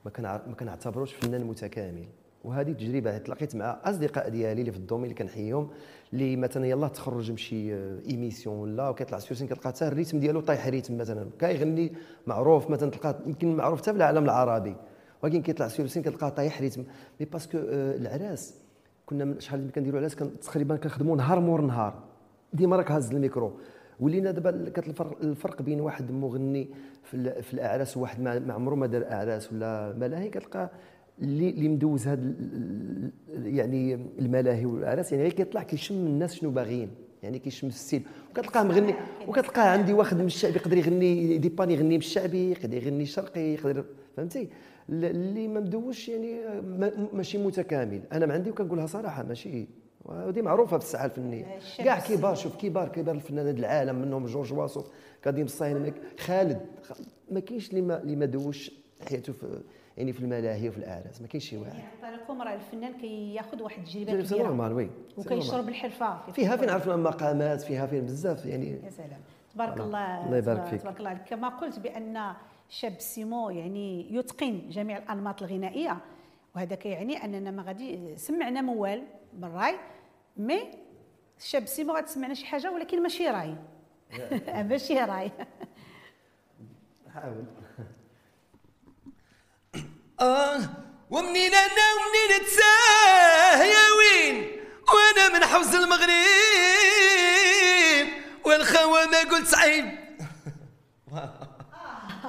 ما 0.05 0.12
ما 0.48 0.53
كنعتبروش 0.60 1.13
فنان 1.13 1.43
متكامل. 1.43 2.05
وهذه 2.43 2.72
تجربة 2.72 3.17
تلاقيت 3.17 3.55
مع 3.55 3.79
أصدقاء 3.84 4.29
ديالي 4.29 4.62
اللي 4.62 4.72
في 4.72 4.77
ال 4.77 4.81
domaine 4.81 5.03
اللي 5.03 5.15
كنحييهم 5.15 5.69
اللي 6.13 6.36
مثلا 6.36 6.65
يلاه 6.67 6.88
تخرج 6.88 7.31
من 7.31 7.38
شي 7.38 7.74
émission 8.10 8.56
ولا 8.60 8.89
وكيطلع 8.89 9.19
sur 9.20 9.30
scène 9.30 9.48
كتلقى 9.48 9.69
حتى 9.69 9.88
ال 9.88 9.92
rythme 9.92 10.20
ديالو 10.19 10.39
طايح 10.41 10.67
rythme 10.67 10.98
مثلا. 10.98 11.29
كيغني 11.39 11.93
معروف 12.27 12.69
مثلا 12.69 12.91
تلقاه 12.91 13.15
يمكن 13.25 13.55
معروف 13.55 13.81
حتى 13.81 13.91
في 13.91 13.97
العالم 13.97 14.23
العربي. 14.23 14.75
ولكن 15.23 15.41
كيطلع 15.41 15.67
sur 15.67 15.81
scène 15.81 16.04
كتلقاه 16.03 16.30
طايح 16.30 16.62
rythme 16.62 16.84
mais 17.19 17.26
parce 17.26 17.45
que 17.45 17.58
آه، 17.58 17.97
العراس 17.97 18.56
كنا 19.06 19.25
من 19.25 19.39
شحال 19.39 19.60
اللي 19.60 19.71
كنديروا 19.71 19.99
علاش؟ 19.99 20.15
تقريبا 20.15 20.75
كنخدموا 20.75 21.17
نهار 21.17 21.39
مور 21.39 21.62
نهار. 21.62 22.03
ديما 22.53 22.75
راك 22.75 22.91
هاز 22.91 23.12
الميكرو. 23.12 23.60
ولينا 23.99 24.32
دابا 24.32 24.69
كانت 24.69 25.01
الفرق, 25.23 25.62
بين 25.62 25.82
واحد 25.82 26.12
مغني 26.12 26.69
في, 27.03 27.41
في 27.41 27.53
الأعراس 27.53 27.97
وواحد 27.97 28.21
ما 28.21 28.53
عمره 28.53 28.75
ما 28.75 28.88
دار 28.88 29.12
اعراس 29.12 29.53
ولا 29.53 29.93
ملاهي 29.97 30.30
كتلقى 30.30 30.69
اللي 31.21 31.49
اللي 31.49 31.69
مدوز 31.69 32.08
هاد 32.08 32.36
يعني 33.30 33.93
الملاهي 34.19 34.65
والأعراس. 34.65 35.12
يعني 35.12 35.23
غير 35.23 35.34
كيطلع 35.34 35.63
كيشم 35.63 35.95
الناس 35.95 36.36
شنو 36.36 36.51
باغيين. 36.51 36.89
يعني 37.23 37.39
كيشم 37.39 37.67
الستيل 37.67 38.01
وكتلقاه 38.32 38.63
مغني 38.63 38.95
وكتلقاه 39.27 39.69
عندي 39.69 39.93
واحد 39.93 40.17
من 40.17 40.25
الشعب 40.25 40.56
يقدر 40.56 40.77
يغني 40.77 41.38
ديبان 41.38 41.71
يغني 41.71 41.97
بالشعبي 41.97 42.51
يقدر 42.51 42.77
يغني 42.77 43.06
شرقي 43.06 43.41
يقدر 43.41 43.86
فهمتي؟ 44.17 44.49
اللي 44.89 45.47
ما 45.47 45.60
مدوش 45.60 46.10
يعني 46.10 46.62
ما- 46.62 47.08
ماشي 47.13 47.38
متكامل. 47.38 48.02
أنا 48.13 48.26
ما 48.26 48.34
عندي 48.34 48.50
وكنقولها 48.50 48.86
صراحة 48.86 49.23
ماشي 49.23 49.67
ودي 50.06 50.41
معروفة 50.41 50.78
في 50.78 50.84
الساحه 50.84 51.06
الفنيه 51.06 51.58
الشاب 51.58 51.86
كاع 51.86 52.00
كبار 52.00 52.36
شوف 52.36 52.56
كبار 52.56 52.88
كبار 52.89 53.15
الفنانين 53.15 53.58
العالم 53.58 53.95
منهم 53.95 54.26
جورج 54.26 54.54
واسو 54.54 54.84
كاديم 55.23 55.45
الصاين 55.45 55.80
مك- 55.84 56.19
خالد. 56.19 56.62
ما 57.32 57.39
كاينش 57.39 57.69
اللي 57.69 57.82
ما 57.82 58.02
اللي 58.02 58.15
ما 58.15 58.26
دوش 58.26 58.71
حياته 59.10 59.34
في 59.34 59.62
يعني 59.97 60.13
في 60.13 60.19
الملاهي 60.19 60.69
وفي 60.69 60.78
الأعراس 60.78 61.21
ما 61.21 61.28
كاينش 61.28 61.50
شي 61.50 61.58
واحد. 61.58 61.73
يعني 62.02 62.15
لكم 62.15 62.41
راه 62.41 62.54
الفنان 62.54 62.93
كياخذ 62.93 63.63
واحد 63.63 63.82
التجربة 63.84 64.23
سي 64.23 64.34
كبيرة. 64.36 64.47
نورمال 64.47 64.73
وي. 64.73 64.89
وكيشرب. 65.17 65.69
الحرفه 65.69 66.32
فيها 66.32 66.56
فين 66.56 66.69
عرفنا 66.69 66.95
مقامات 66.95 67.62
فيها 67.62 67.86
فين 67.86 68.06
بزاف 68.06 68.45
يعني. 68.45 68.69
يا 68.84 68.89
سلام. 68.89 69.19
تبارك. 69.54 69.80
الله. 69.80 70.26
الله 70.26 70.38
يبارك 70.38 70.58
تبارك- 70.58 70.69
فيك. 70.69 70.82
تبارك 70.82 71.00
الله. 71.00 71.13
كما 71.13 71.50
قلت 71.50 71.80
بأن 71.80 72.17
شاب 72.69 72.99
سيمو 72.99 73.49
يعني 73.49 74.15
يتقن 74.15 74.69
جميع 74.69 74.97
الأنماط 74.97 75.43
الغنائية. 75.43 75.97
وهذا 76.56 76.75
كيعني 76.75 77.25
أننا 77.25 77.51
ما 77.51 77.63
غادي 77.63 78.17
سمعنا 78.17 78.62
موال 78.62 79.03
بالرأي 79.34 79.75
مي 80.38 80.71
الشاب 81.38 81.65
سيمو 81.65 81.93
غتسمعنا 81.93 82.34
شي 82.34 82.45
حاجة 82.45 82.71
ولكن 82.71 83.03
ماشي 83.03 83.27
رأي. 83.27 83.56
ماشي 84.69 84.93
رأي. 84.99 85.32
حاول. 87.13 87.45
آه 90.19 90.60
ومنين 91.10 91.51
أنا 91.53 91.86
ومنين 91.97 92.45
تساه 92.45 93.63
يا 93.63 93.86
وين؟ 93.97 94.47
وأنا 94.93 95.39
من 95.39 95.45
حوز 95.45 95.75
المغرب. 95.75 96.08
والخوة 98.45 99.06
ما 99.06 99.19
قلت 99.19 99.56
عيب 99.56 99.86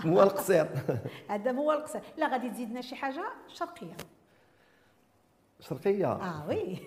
مو 0.05 0.23
القصير. 0.23 0.67
هذا 1.31 1.51
هو 1.51 1.73
القصة 1.73 2.01
لا 2.17 2.29
غادي 2.29 2.51
تزيدنا 2.51 2.81
شي 2.81 2.97
حاجة 2.97 3.25
شرقية. 3.55 3.97
شرقية؟ 5.61 6.13
آه 6.13 6.47
وي. 6.49 6.79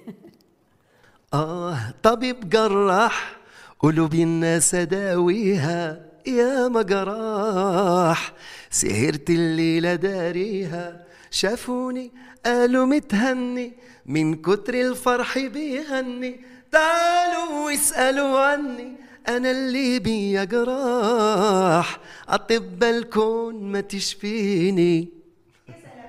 آه 1.34 1.78
طبيب 2.04 2.50
جراح 2.50 3.38
قلوب 3.80 4.14
الناس 4.14 4.76
داويها 4.76 6.06
يا 6.28 6.68
مجراح. 6.68 8.34
سهرت 8.70 9.30
الليلة 9.30 9.96
داريها 9.96 11.06
شافوني 11.32 12.12
قالوا 12.46 12.86
متهني. 12.86 13.74
من 14.06 14.36
كتر 14.42 14.74
الفرح 14.74 15.40
بيغني 15.40 16.46
تعالوا 16.72 17.66
واسألوا 17.66 18.40
عني. 18.40 18.96
أنا 19.28 19.52
اللي 19.52 20.00
بيا 20.00 20.44
جراح 20.44 22.00
أطب 22.30 22.84
الكون 22.84 23.64
ما 23.64 23.82
تشفيني. 23.82 25.08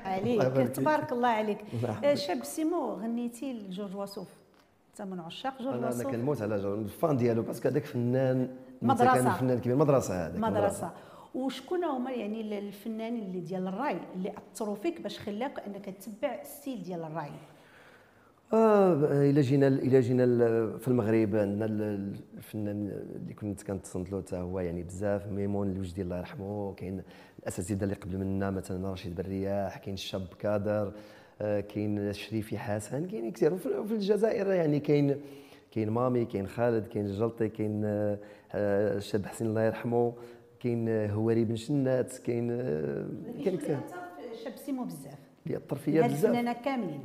عليك. 0.05 0.69
تبارك 0.69 1.13
الله 1.13 1.29
عليك. 1.29 1.59
يحفظك. 1.75 2.05
آه، 2.05 2.15
شاب 2.15 2.45
سيمو 2.45 2.93
غنيتي 2.93 3.53
لجورج 3.53 3.97
واسوف 3.97 4.29
انت 4.91 5.09
من 5.09 5.21
عشاق 5.21 5.63
جورج 5.63 5.75
أنا 5.75 5.79
أنا 5.79 5.97
واسوف 5.97 6.07
كنموت 6.07 6.43
على 6.43 6.63
جورج. 6.63 6.79
الفان 6.79 7.17
ديالو 7.17 7.43
باسكو 7.43 7.69
هذاك 7.69 7.85
فنان 7.85 8.57
مدرسة. 8.83 9.11
متكامل، 9.13 9.31
فنان 9.31 9.59
كبير 9.59 9.77
مدرسة 9.77 10.27
هذاك 10.27 10.41
مدرسة. 10.41 10.91
وشكون 11.35 11.85
هما 11.85 12.11
يعني 12.11 12.59
الفنانين 12.59 13.23
اللي 13.23 13.41
ديال 13.41 13.69
الرأي 13.69 13.99
اللي 14.15 14.33
أثروا 14.55 14.75
فيك 14.75 15.01
باش 15.01 15.19
خلاك 15.19 15.63
أنك 15.67 15.85
تتبع 15.85 16.41
الستيل 16.41 16.83
ديال 16.83 17.05
الرأي؟ 17.05 17.31
آه 18.53 18.95
إلى 19.31 19.41
جينا 19.41 19.69
إلى 19.69 20.01
جينا 20.01 20.27
في 20.79 20.89
المغرب 20.89 21.37
عندنا 21.37 21.65
ال- 21.65 22.17
الفنان 22.37 22.89
اللي 23.17 23.35
كنت 23.35 23.63
كنتصنت 23.63 24.13
له 24.13 24.21
حتى 24.23 24.37
هو 24.37 24.61
يعني 24.61 24.83
بزاف 24.83 25.27
ميمون 25.27 25.71
الوجدي 25.71 26.03
الله 26.03 26.19
يرحمه 26.19 26.75
كاين 26.75 27.03
الأساتذة 27.43 27.85
اللي 27.85 27.95
قبل 27.95 28.19
منا 28.19 28.51
مثلا 28.51 28.93
رشيد 28.93 29.15
برياح 29.15 29.79
كاين 29.79 29.95
الشاب 29.95 30.27
كادر 30.39 30.93
آه، 31.41 31.61
كاين 31.61 31.99
الشريفي 31.99 32.59
حسن 32.59 33.07
كاين 33.07 33.31
كثير. 33.33 33.55
وفي 33.55 33.93
الجزائر 33.95 34.53
يعني 34.53 34.81
كاين 34.81 35.17
كاين 35.71 35.91
مامي 35.91 36.25
كاين 36.25 36.47
خالد 36.47 36.87
كاين 36.87 37.07
الجلطي 37.07 37.49
كاين 37.49 37.83
آه، 37.85 38.19
آه، 38.53 38.97
الشاب 38.97 39.27
حسني 39.27 39.47
الله 39.47 39.63
يرحمه 39.63 40.13
كاين 40.61 40.89
آه، 40.89 41.07
هواري 41.07 41.45
بن 41.45 41.57
شنات 41.57 42.19
كاين 42.19 42.49
آه، 42.51 43.07
كاين 43.45 43.57
كثير. 43.59 43.79
شاب 44.45 44.57
سيمو 44.57 44.85
بزاف. 44.85 45.19
هاد 46.05 46.11
بزاف. 46.11 46.25
الفنانه 46.25 46.53
كاملين. 46.53 47.01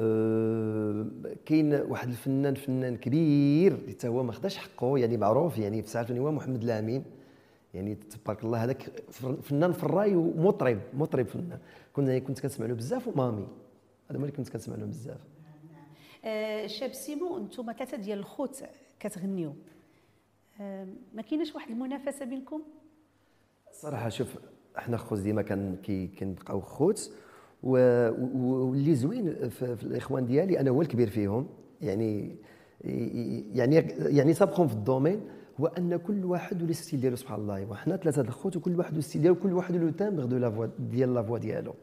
أه 0.00 1.06
كاين 1.46 1.74
واحد 1.74 2.08
الفنان 2.08 2.54
فنان 2.54 2.96
كبير 2.96 3.74
اللي 3.74 3.92
حتى 3.92 4.08
هو 4.08 4.22
ما 4.22 4.32
خداش 4.32 4.56
حقه 4.56 4.98
يعني 4.98 5.16
معروف 5.16 5.58
يعني 5.58 5.82
في 5.82 5.88
ساعه 5.88 6.06
هو 6.10 6.32
محمد 6.32 6.62
الامين 6.62 7.04
يعني 7.74 7.94
تبارك 7.94 8.44
الله 8.44 8.64
هذاك 8.64 8.82
فنان 9.42 9.72
في 9.72 9.84
الراي 9.84 10.16
ومطرب 10.16 10.80
مطرب 10.94 11.26
فنان. 11.26 11.58
كنا 11.92 12.18
كنت 12.18 12.40
كنسمع 12.40 12.66
له 12.66 12.74
بزاف 12.74 13.08
ومامي. 13.08 13.48
هذا 14.10 14.18
اللي 14.18 14.32
كنت 14.32 14.48
كنسمع 14.48 14.76
لهم 14.76 14.88
بزاف. 14.88 15.20
آه 16.24 16.66
شاب 16.66 16.92
سيمو 16.92 17.38
أنتم 17.38 17.72
ثلاثة 17.72 17.96
ديال 17.96 18.18
الخوت 18.18 18.64
كتغنيو. 19.00 19.54
آه 20.60 20.86
ما 21.14 21.22
كايناش 21.22 21.54
واحد 21.54 21.70
المنافسة 21.70 22.24
بينكم؟ 22.24 22.62
صراحة 23.72 24.08
شوف 24.08 24.36
إحنا 24.78 24.96
خوت 24.96 25.18
ديما 25.18 25.42
كان 25.42 25.76
كنبقاو 26.18 26.60
خوت. 26.60 27.12
واللي 27.62 28.94
زوين 28.94 29.48
في, 29.48 29.76
الإخوان 29.82 30.26
ديالي 30.26 30.60
أنا 30.60 30.70
هو 30.70 30.82
الكبير 30.82 31.10
فيهم. 31.10 31.46
يعني 31.80 32.36
يعني 33.54 33.76
يعني 33.98 34.34
سابقهم 34.34 34.68
في 34.68 34.74
ال 34.74 34.80
domaine 34.80 35.20
هو 35.60 35.66
أن 35.66 35.96
كل 35.96 36.24
واحد 36.24 36.62
ولي 36.62 36.72
style 36.72 37.00
ديالو 37.00 37.16
سبحان 37.16 37.40
الله. 37.40 37.70
وحنا 37.70 37.96
ثلاثة 37.96 38.22
الخوت 38.22 38.56
وكل 38.56 38.78
واحد 38.78 39.00
style 39.00 39.22
ديالو 39.22 39.36
كل 39.36 39.52
واحد 39.52 39.76
le 39.76 39.90
timbre 39.90 40.24
de 40.24 40.36
la 40.36 40.50
voix 40.50 40.66
ديال 40.78 41.14
la 41.14 41.22
voix 41.22 41.38
ديالو. 41.38 41.74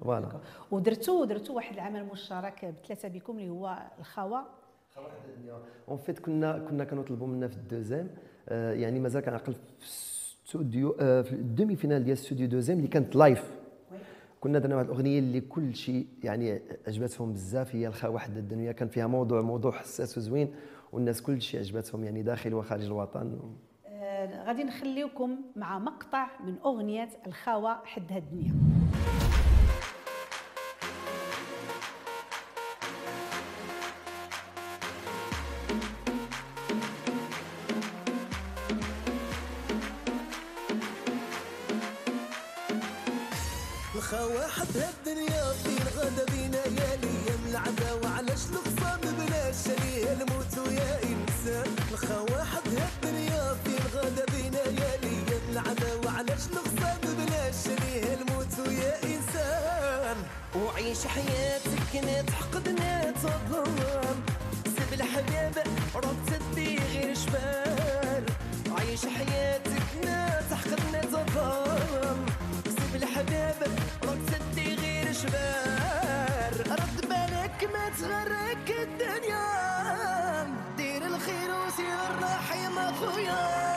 voilà. 0.00 0.40
ودرتوا 0.70 1.24
درتوا 1.24 1.54
واحد 1.54 1.74
العمل 1.74 2.06
مشترك 2.12 2.74
بثلاثة 2.82 3.08
بكم 3.08 3.38
اللي 3.38 3.50
هو 3.50 3.78
الخاوة؟ 3.98 4.38
en 5.88 5.96
fait 5.98 6.18
كنا 6.18 6.58
كنا 6.58 6.84
كنطلبوا 6.84 7.26
منا 7.26 7.48
في 7.48 7.56
ال 7.56 7.61
deuxième. 7.61 8.08
آه 8.48 8.72
يعني 8.72 9.00
مازال 9.00 9.22
كنعقل 9.22 9.52
في 9.52 9.86
ستوديو 10.44 10.96
آه 11.00 11.22
في 11.22 11.32
ال 11.32 11.76
demi-finale 11.76 12.04
ديال 12.04 12.18
ستوديو 12.18 12.48
دوزيام 12.48 12.78
اللي 12.78 12.88
كانت 12.88 13.16
live 13.16 13.54
كنا 14.40 14.58
درنا 14.58 14.76
واحد 14.76 14.86
الأغنية 14.88 15.18
اللي 15.18 15.40
كل 15.40 15.74
شيء 15.74 16.06
يعني 16.24 16.60
عجبتهم 16.86 17.32
بزاف 17.32 17.76
هي 17.76 17.86
الخاوة 17.86 18.08
حد 18.08 18.36
الدنيا 18.36 18.72
كان 18.72 18.88
فيها 18.88 19.06
موضوع 19.06 19.40
موضوع 19.40 19.72
حساس 19.72 20.18
وزوين 20.18 20.54
والناس 20.92 21.22
كل 21.22 21.42
شيء 21.42 21.60
عجبتهم 21.60 22.04
يعني 22.04 22.22
داخل 22.22 22.54
وخارج 22.54 22.84
الوطن. 22.84 23.38
آه 23.86 24.44
غادي 24.44 24.64
نخليكم 24.64 25.36
مع 25.56 25.78
مقطع 25.78 26.28
من 26.44 26.54
أغنية 26.64 27.08
الخاوة 27.26 27.84
حد 27.84 28.12
الدنيا. 28.12 28.54
واحد 43.98 44.66
هالدنيا 44.76 45.52
فين 45.64 45.86
غدا 45.96 46.24
بينا 46.24 46.58
يا 46.58 46.96
ليام 47.02 47.42
العداوة 47.50 48.08
علاش 48.16 48.38
الخصام 48.52 49.00
بلا 49.00 49.52
شريه 49.52 50.12
الموت 50.12 50.58
ويا 50.68 50.98
إنسان. 51.02 51.76
الخا 51.92 52.18
واحد 52.18 52.62
هالدنيا 52.78 53.56
فين 53.64 53.84
غدا 53.94 54.24
بينا 54.32 54.62
يا 54.62 54.96
ليام 55.02 55.42
العداوة 55.52 56.10
علاش 56.18 56.40
الخصام 56.52 57.00
بلا 57.02 57.50
شريه 57.64 58.14
الموت 58.14 58.68
ويا 58.68 58.94
إنسان. 59.04 60.16
وعيش 60.56 61.06
حياتك 61.06 61.92
نتحقدنا 61.96 63.10
تظلم. 63.10 64.22
سيب 64.64 65.00
الحباب 65.00 65.66
رد 65.94 66.16
تدي 66.26 66.78
غير 66.78 67.14
شبال. 67.14 68.24
عيش 68.78 69.06
حياتك 69.06 69.57
جبال 75.18 76.70
رد 76.70 77.08
بالك 77.08 77.70
ما 77.74 77.88
تغرك 77.98 78.68
الدنيا. 78.70 79.46
دير 80.76 81.06
الخير 81.06 81.50
وسير 81.66 81.98
الرحيم 82.10 82.78
أخويا. 82.78 83.67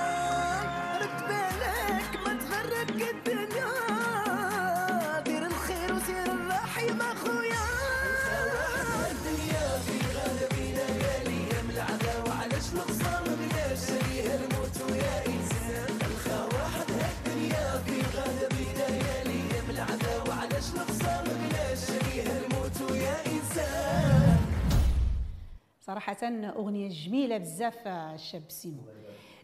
صراحة 26.21 26.57
أغنية 26.57 26.89
جميلة 26.89 27.37
بزاف 27.37 27.87
الشاب 27.87 28.43
سيمو. 28.47 28.81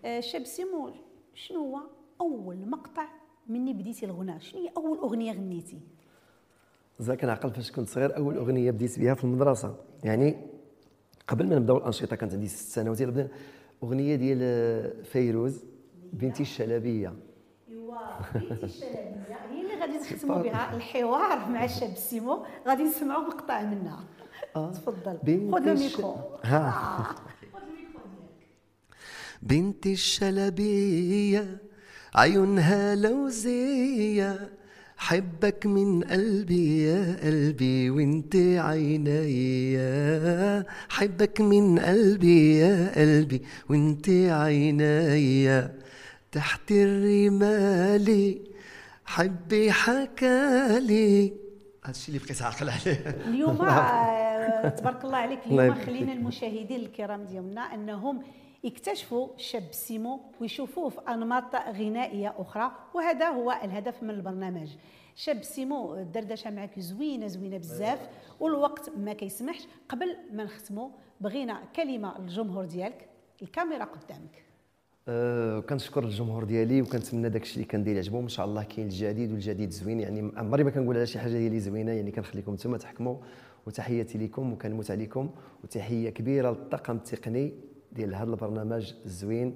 الشاب 0.05 0.43
سيمو 0.43 0.91
شنو 1.33 1.59
هو 1.59 1.79
أول 2.21 2.69
مقطع 2.69 3.05
مني 3.47 3.73
بديتي 3.73 4.05
الغناء 4.05 4.39
شنو 4.39 4.61
هي 4.61 4.69
أول 4.77 4.97
أغنية 4.97 5.31
غنيتي؟ 5.31 5.79
زاك 6.99 7.21
كنعقل 7.21 7.51
فاش 7.51 7.71
كنت 7.71 7.89
صغير 7.89 8.17
أول 8.17 8.37
أغنية 8.37 8.71
بديت 8.71 8.99
بها 8.99 9.13
في 9.13 9.23
المدرسة. 9.23 9.75
يعني 10.03 10.35
قبل 11.27 11.47
ما 11.47 11.55
نبدأو 11.55 11.77
الأنشطة 11.77 12.15
كانت 12.15 12.33
عندي 12.33 12.47
ست 12.47 12.69
سنوات 12.69 13.29
أغنية 13.83 14.15
ديال 14.15 15.03
فيروز 15.05 15.63
بنتي 16.13 16.43
الشلبية. 16.43 17.13
الشلبية 18.63 19.37
هي 19.51 19.61
اللي 19.61 19.75
غادي 19.81 19.97
نختموا 19.97 20.41
بها 20.41 20.75
الحوار 20.75 21.49
مع 21.49 21.63
الشاب 21.65 21.95
سيمو 21.95 22.45
غادي 22.67 22.83
نسمعوا 22.83 23.27
مقطع 23.27 23.61
منها. 23.61 24.03
تفضل 24.55 25.17
خذ 25.51 25.67
الميكرو. 25.67 26.15
بنت 29.41 29.85
الشلبية 29.85 31.57
عيونها 32.15 32.95
لوزية 32.95 34.49
حبك 34.97 35.65
من 35.65 36.03
قلبي 36.03 36.83
يا 36.83 37.19
قلبي 37.23 37.89
وانت 37.89 38.35
عيني 38.35 39.77
حبك 40.89 41.41
من 41.41 41.79
قلبي 41.79 42.57
يا 42.57 42.91
قلبي 42.95 43.41
وانت 43.69 44.09
عيني 44.09 45.69
تحت 46.37 46.71
الرمال. 46.71 48.39
حبي 49.05 49.71
حكالي 49.71 51.33
هذا 51.83 51.91
الشيء 51.91 52.15
اللي 52.15 52.25
بقيت 52.25 52.41
عاقل 52.41 52.69
عليه. 52.69 53.21
اليوم 53.27 53.61
آه، 53.65 54.69
تبارك 54.69 55.05
الله 55.05 55.17
عليك. 55.17 55.39
اليوم 55.45 55.73
خلينا 55.73 56.13
المشاهدين 56.13 56.79
الكرام 56.79 57.23
ديالنا 57.23 57.61
أنهم 57.61 58.23
يكتشفوا 58.63 59.27
شاب 59.37 59.63
سيمو 59.71 60.19
ويشوفوه 60.41 60.89
في 60.89 60.99
أنماط 61.07 61.55
غنائية 61.55 62.33
أخرى 62.37 62.71
وهذا 62.93 63.29
هو 63.29 63.51
الهدف 63.63 64.03
من 64.03 64.09
البرنامج. 64.09 64.69
شاب 65.15 65.43
سيمو 65.43 65.95
الدردشة 65.95 66.49
معك 66.51 66.79
زوينة 66.79 67.27
زوينة 67.27 67.57
بزاف 67.57 68.09
والوقت 68.39 68.89
ما 68.97 69.13
كيسمحش. 69.13 69.67
قبل 69.89 70.17
ما 70.33 70.43
نختموا 70.43 70.89
بغينا 71.21 71.63
كلمة 71.75 72.19
للجمهور 72.19 72.65
ديالك. 72.65 73.09
الكاميرا 73.41 73.83
قدامك. 73.83 74.46
أه 75.09 75.59
كنشكر 75.59 76.03
الجمهور 76.03 76.43
ديالي 76.43 76.81
وكنتمنى 76.81 77.29
داك 77.29 77.41
الشيء 77.41 77.55
اللي 77.55 77.67
كندير 77.71 77.95
يعجبهم 77.95 78.23
إن 78.23 78.29
شاء 78.29 78.45
الله 78.45 78.63
كاين 78.63 78.87
الجديد 78.87 79.31
والجديد 79.31 79.69
زوين. 79.71 79.99
يعني 79.99 80.31
عمري 80.37 80.63
ما 80.63 80.69
كنقول 80.69 80.95
على 80.97 81.05
شي 81.05 81.19
حاجة 81.19 81.31
ديالي 81.31 81.59
زوينة 81.59 81.91
يعني 81.91 82.11
كنخليكم 82.11 82.53
نتوما 82.53 82.77
تحكموا 82.77 83.17
وتحياتي 83.67 84.17
لكم 84.17 84.53
وكنموت 84.53 84.91
عليكم. 84.91 85.29
وتحية 85.63 86.09
كبيرة 86.09 86.49
للطاقم 86.49 86.95
التقني 86.95 87.53
ديال 87.91 88.15
هذا 88.15 88.29
البرنامج 88.29 88.93
الزوين. 89.05 89.55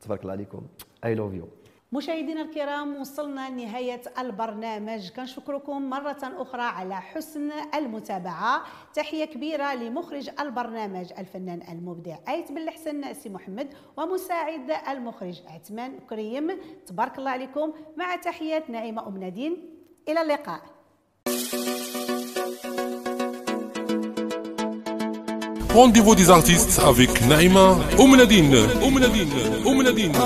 تبارك 0.00 0.22
الله 0.22 0.32
عليكم. 0.32 0.62
I 1.04 1.14
love 1.14 1.34
you 1.34 1.48
مشاهدينا 1.92 2.42
الكرام 2.42 2.96
وصلنا 2.96 3.50
لنهاية 3.50 4.02
البرنامج. 4.18 5.08
كنشكركم 5.08 5.90
مرة 5.90 6.18
أخرى 6.22 6.62
على 6.62 7.00
حسن 7.00 7.50
المتابعة. 7.74 8.62
تحية 8.94 9.24
كبيرة 9.24 9.74
لمخرج 9.74 10.30
البرنامج 10.40 11.12
الفنان 11.18 11.62
المبدع 11.68 12.16
آيت 12.28 12.52
بن 12.52 12.58
الحسن 12.58 13.14
سي 13.14 13.28
محمد 13.28 13.68
ومساعد 13.96 14.70
المخرج 14.88 15.40
عثمان 15.46 15.98
كريم. 16.10 16.50
تبارك 16.86 17.18
الله 17.18 17.30
عليكم. 17.30 17.72
مع 17.96 18.16
تحيات 18.16 18.70
نعيمة 18.70 19.08
أم 19.08 19.18
نادين. 19.18 19.56
إلى 20.08 20.22
اللقاء. 20.22 20.60
Rendez-vous 25.74 26.16
des 26.16 26.30
artistes 26.30 26.78
avec 26.80 27.10
Naïma 27.32 27.66
Oumnadine. 27.98 28.56
Oumnadine. 28.82 29.40
Oumnadine. 29.64 30.18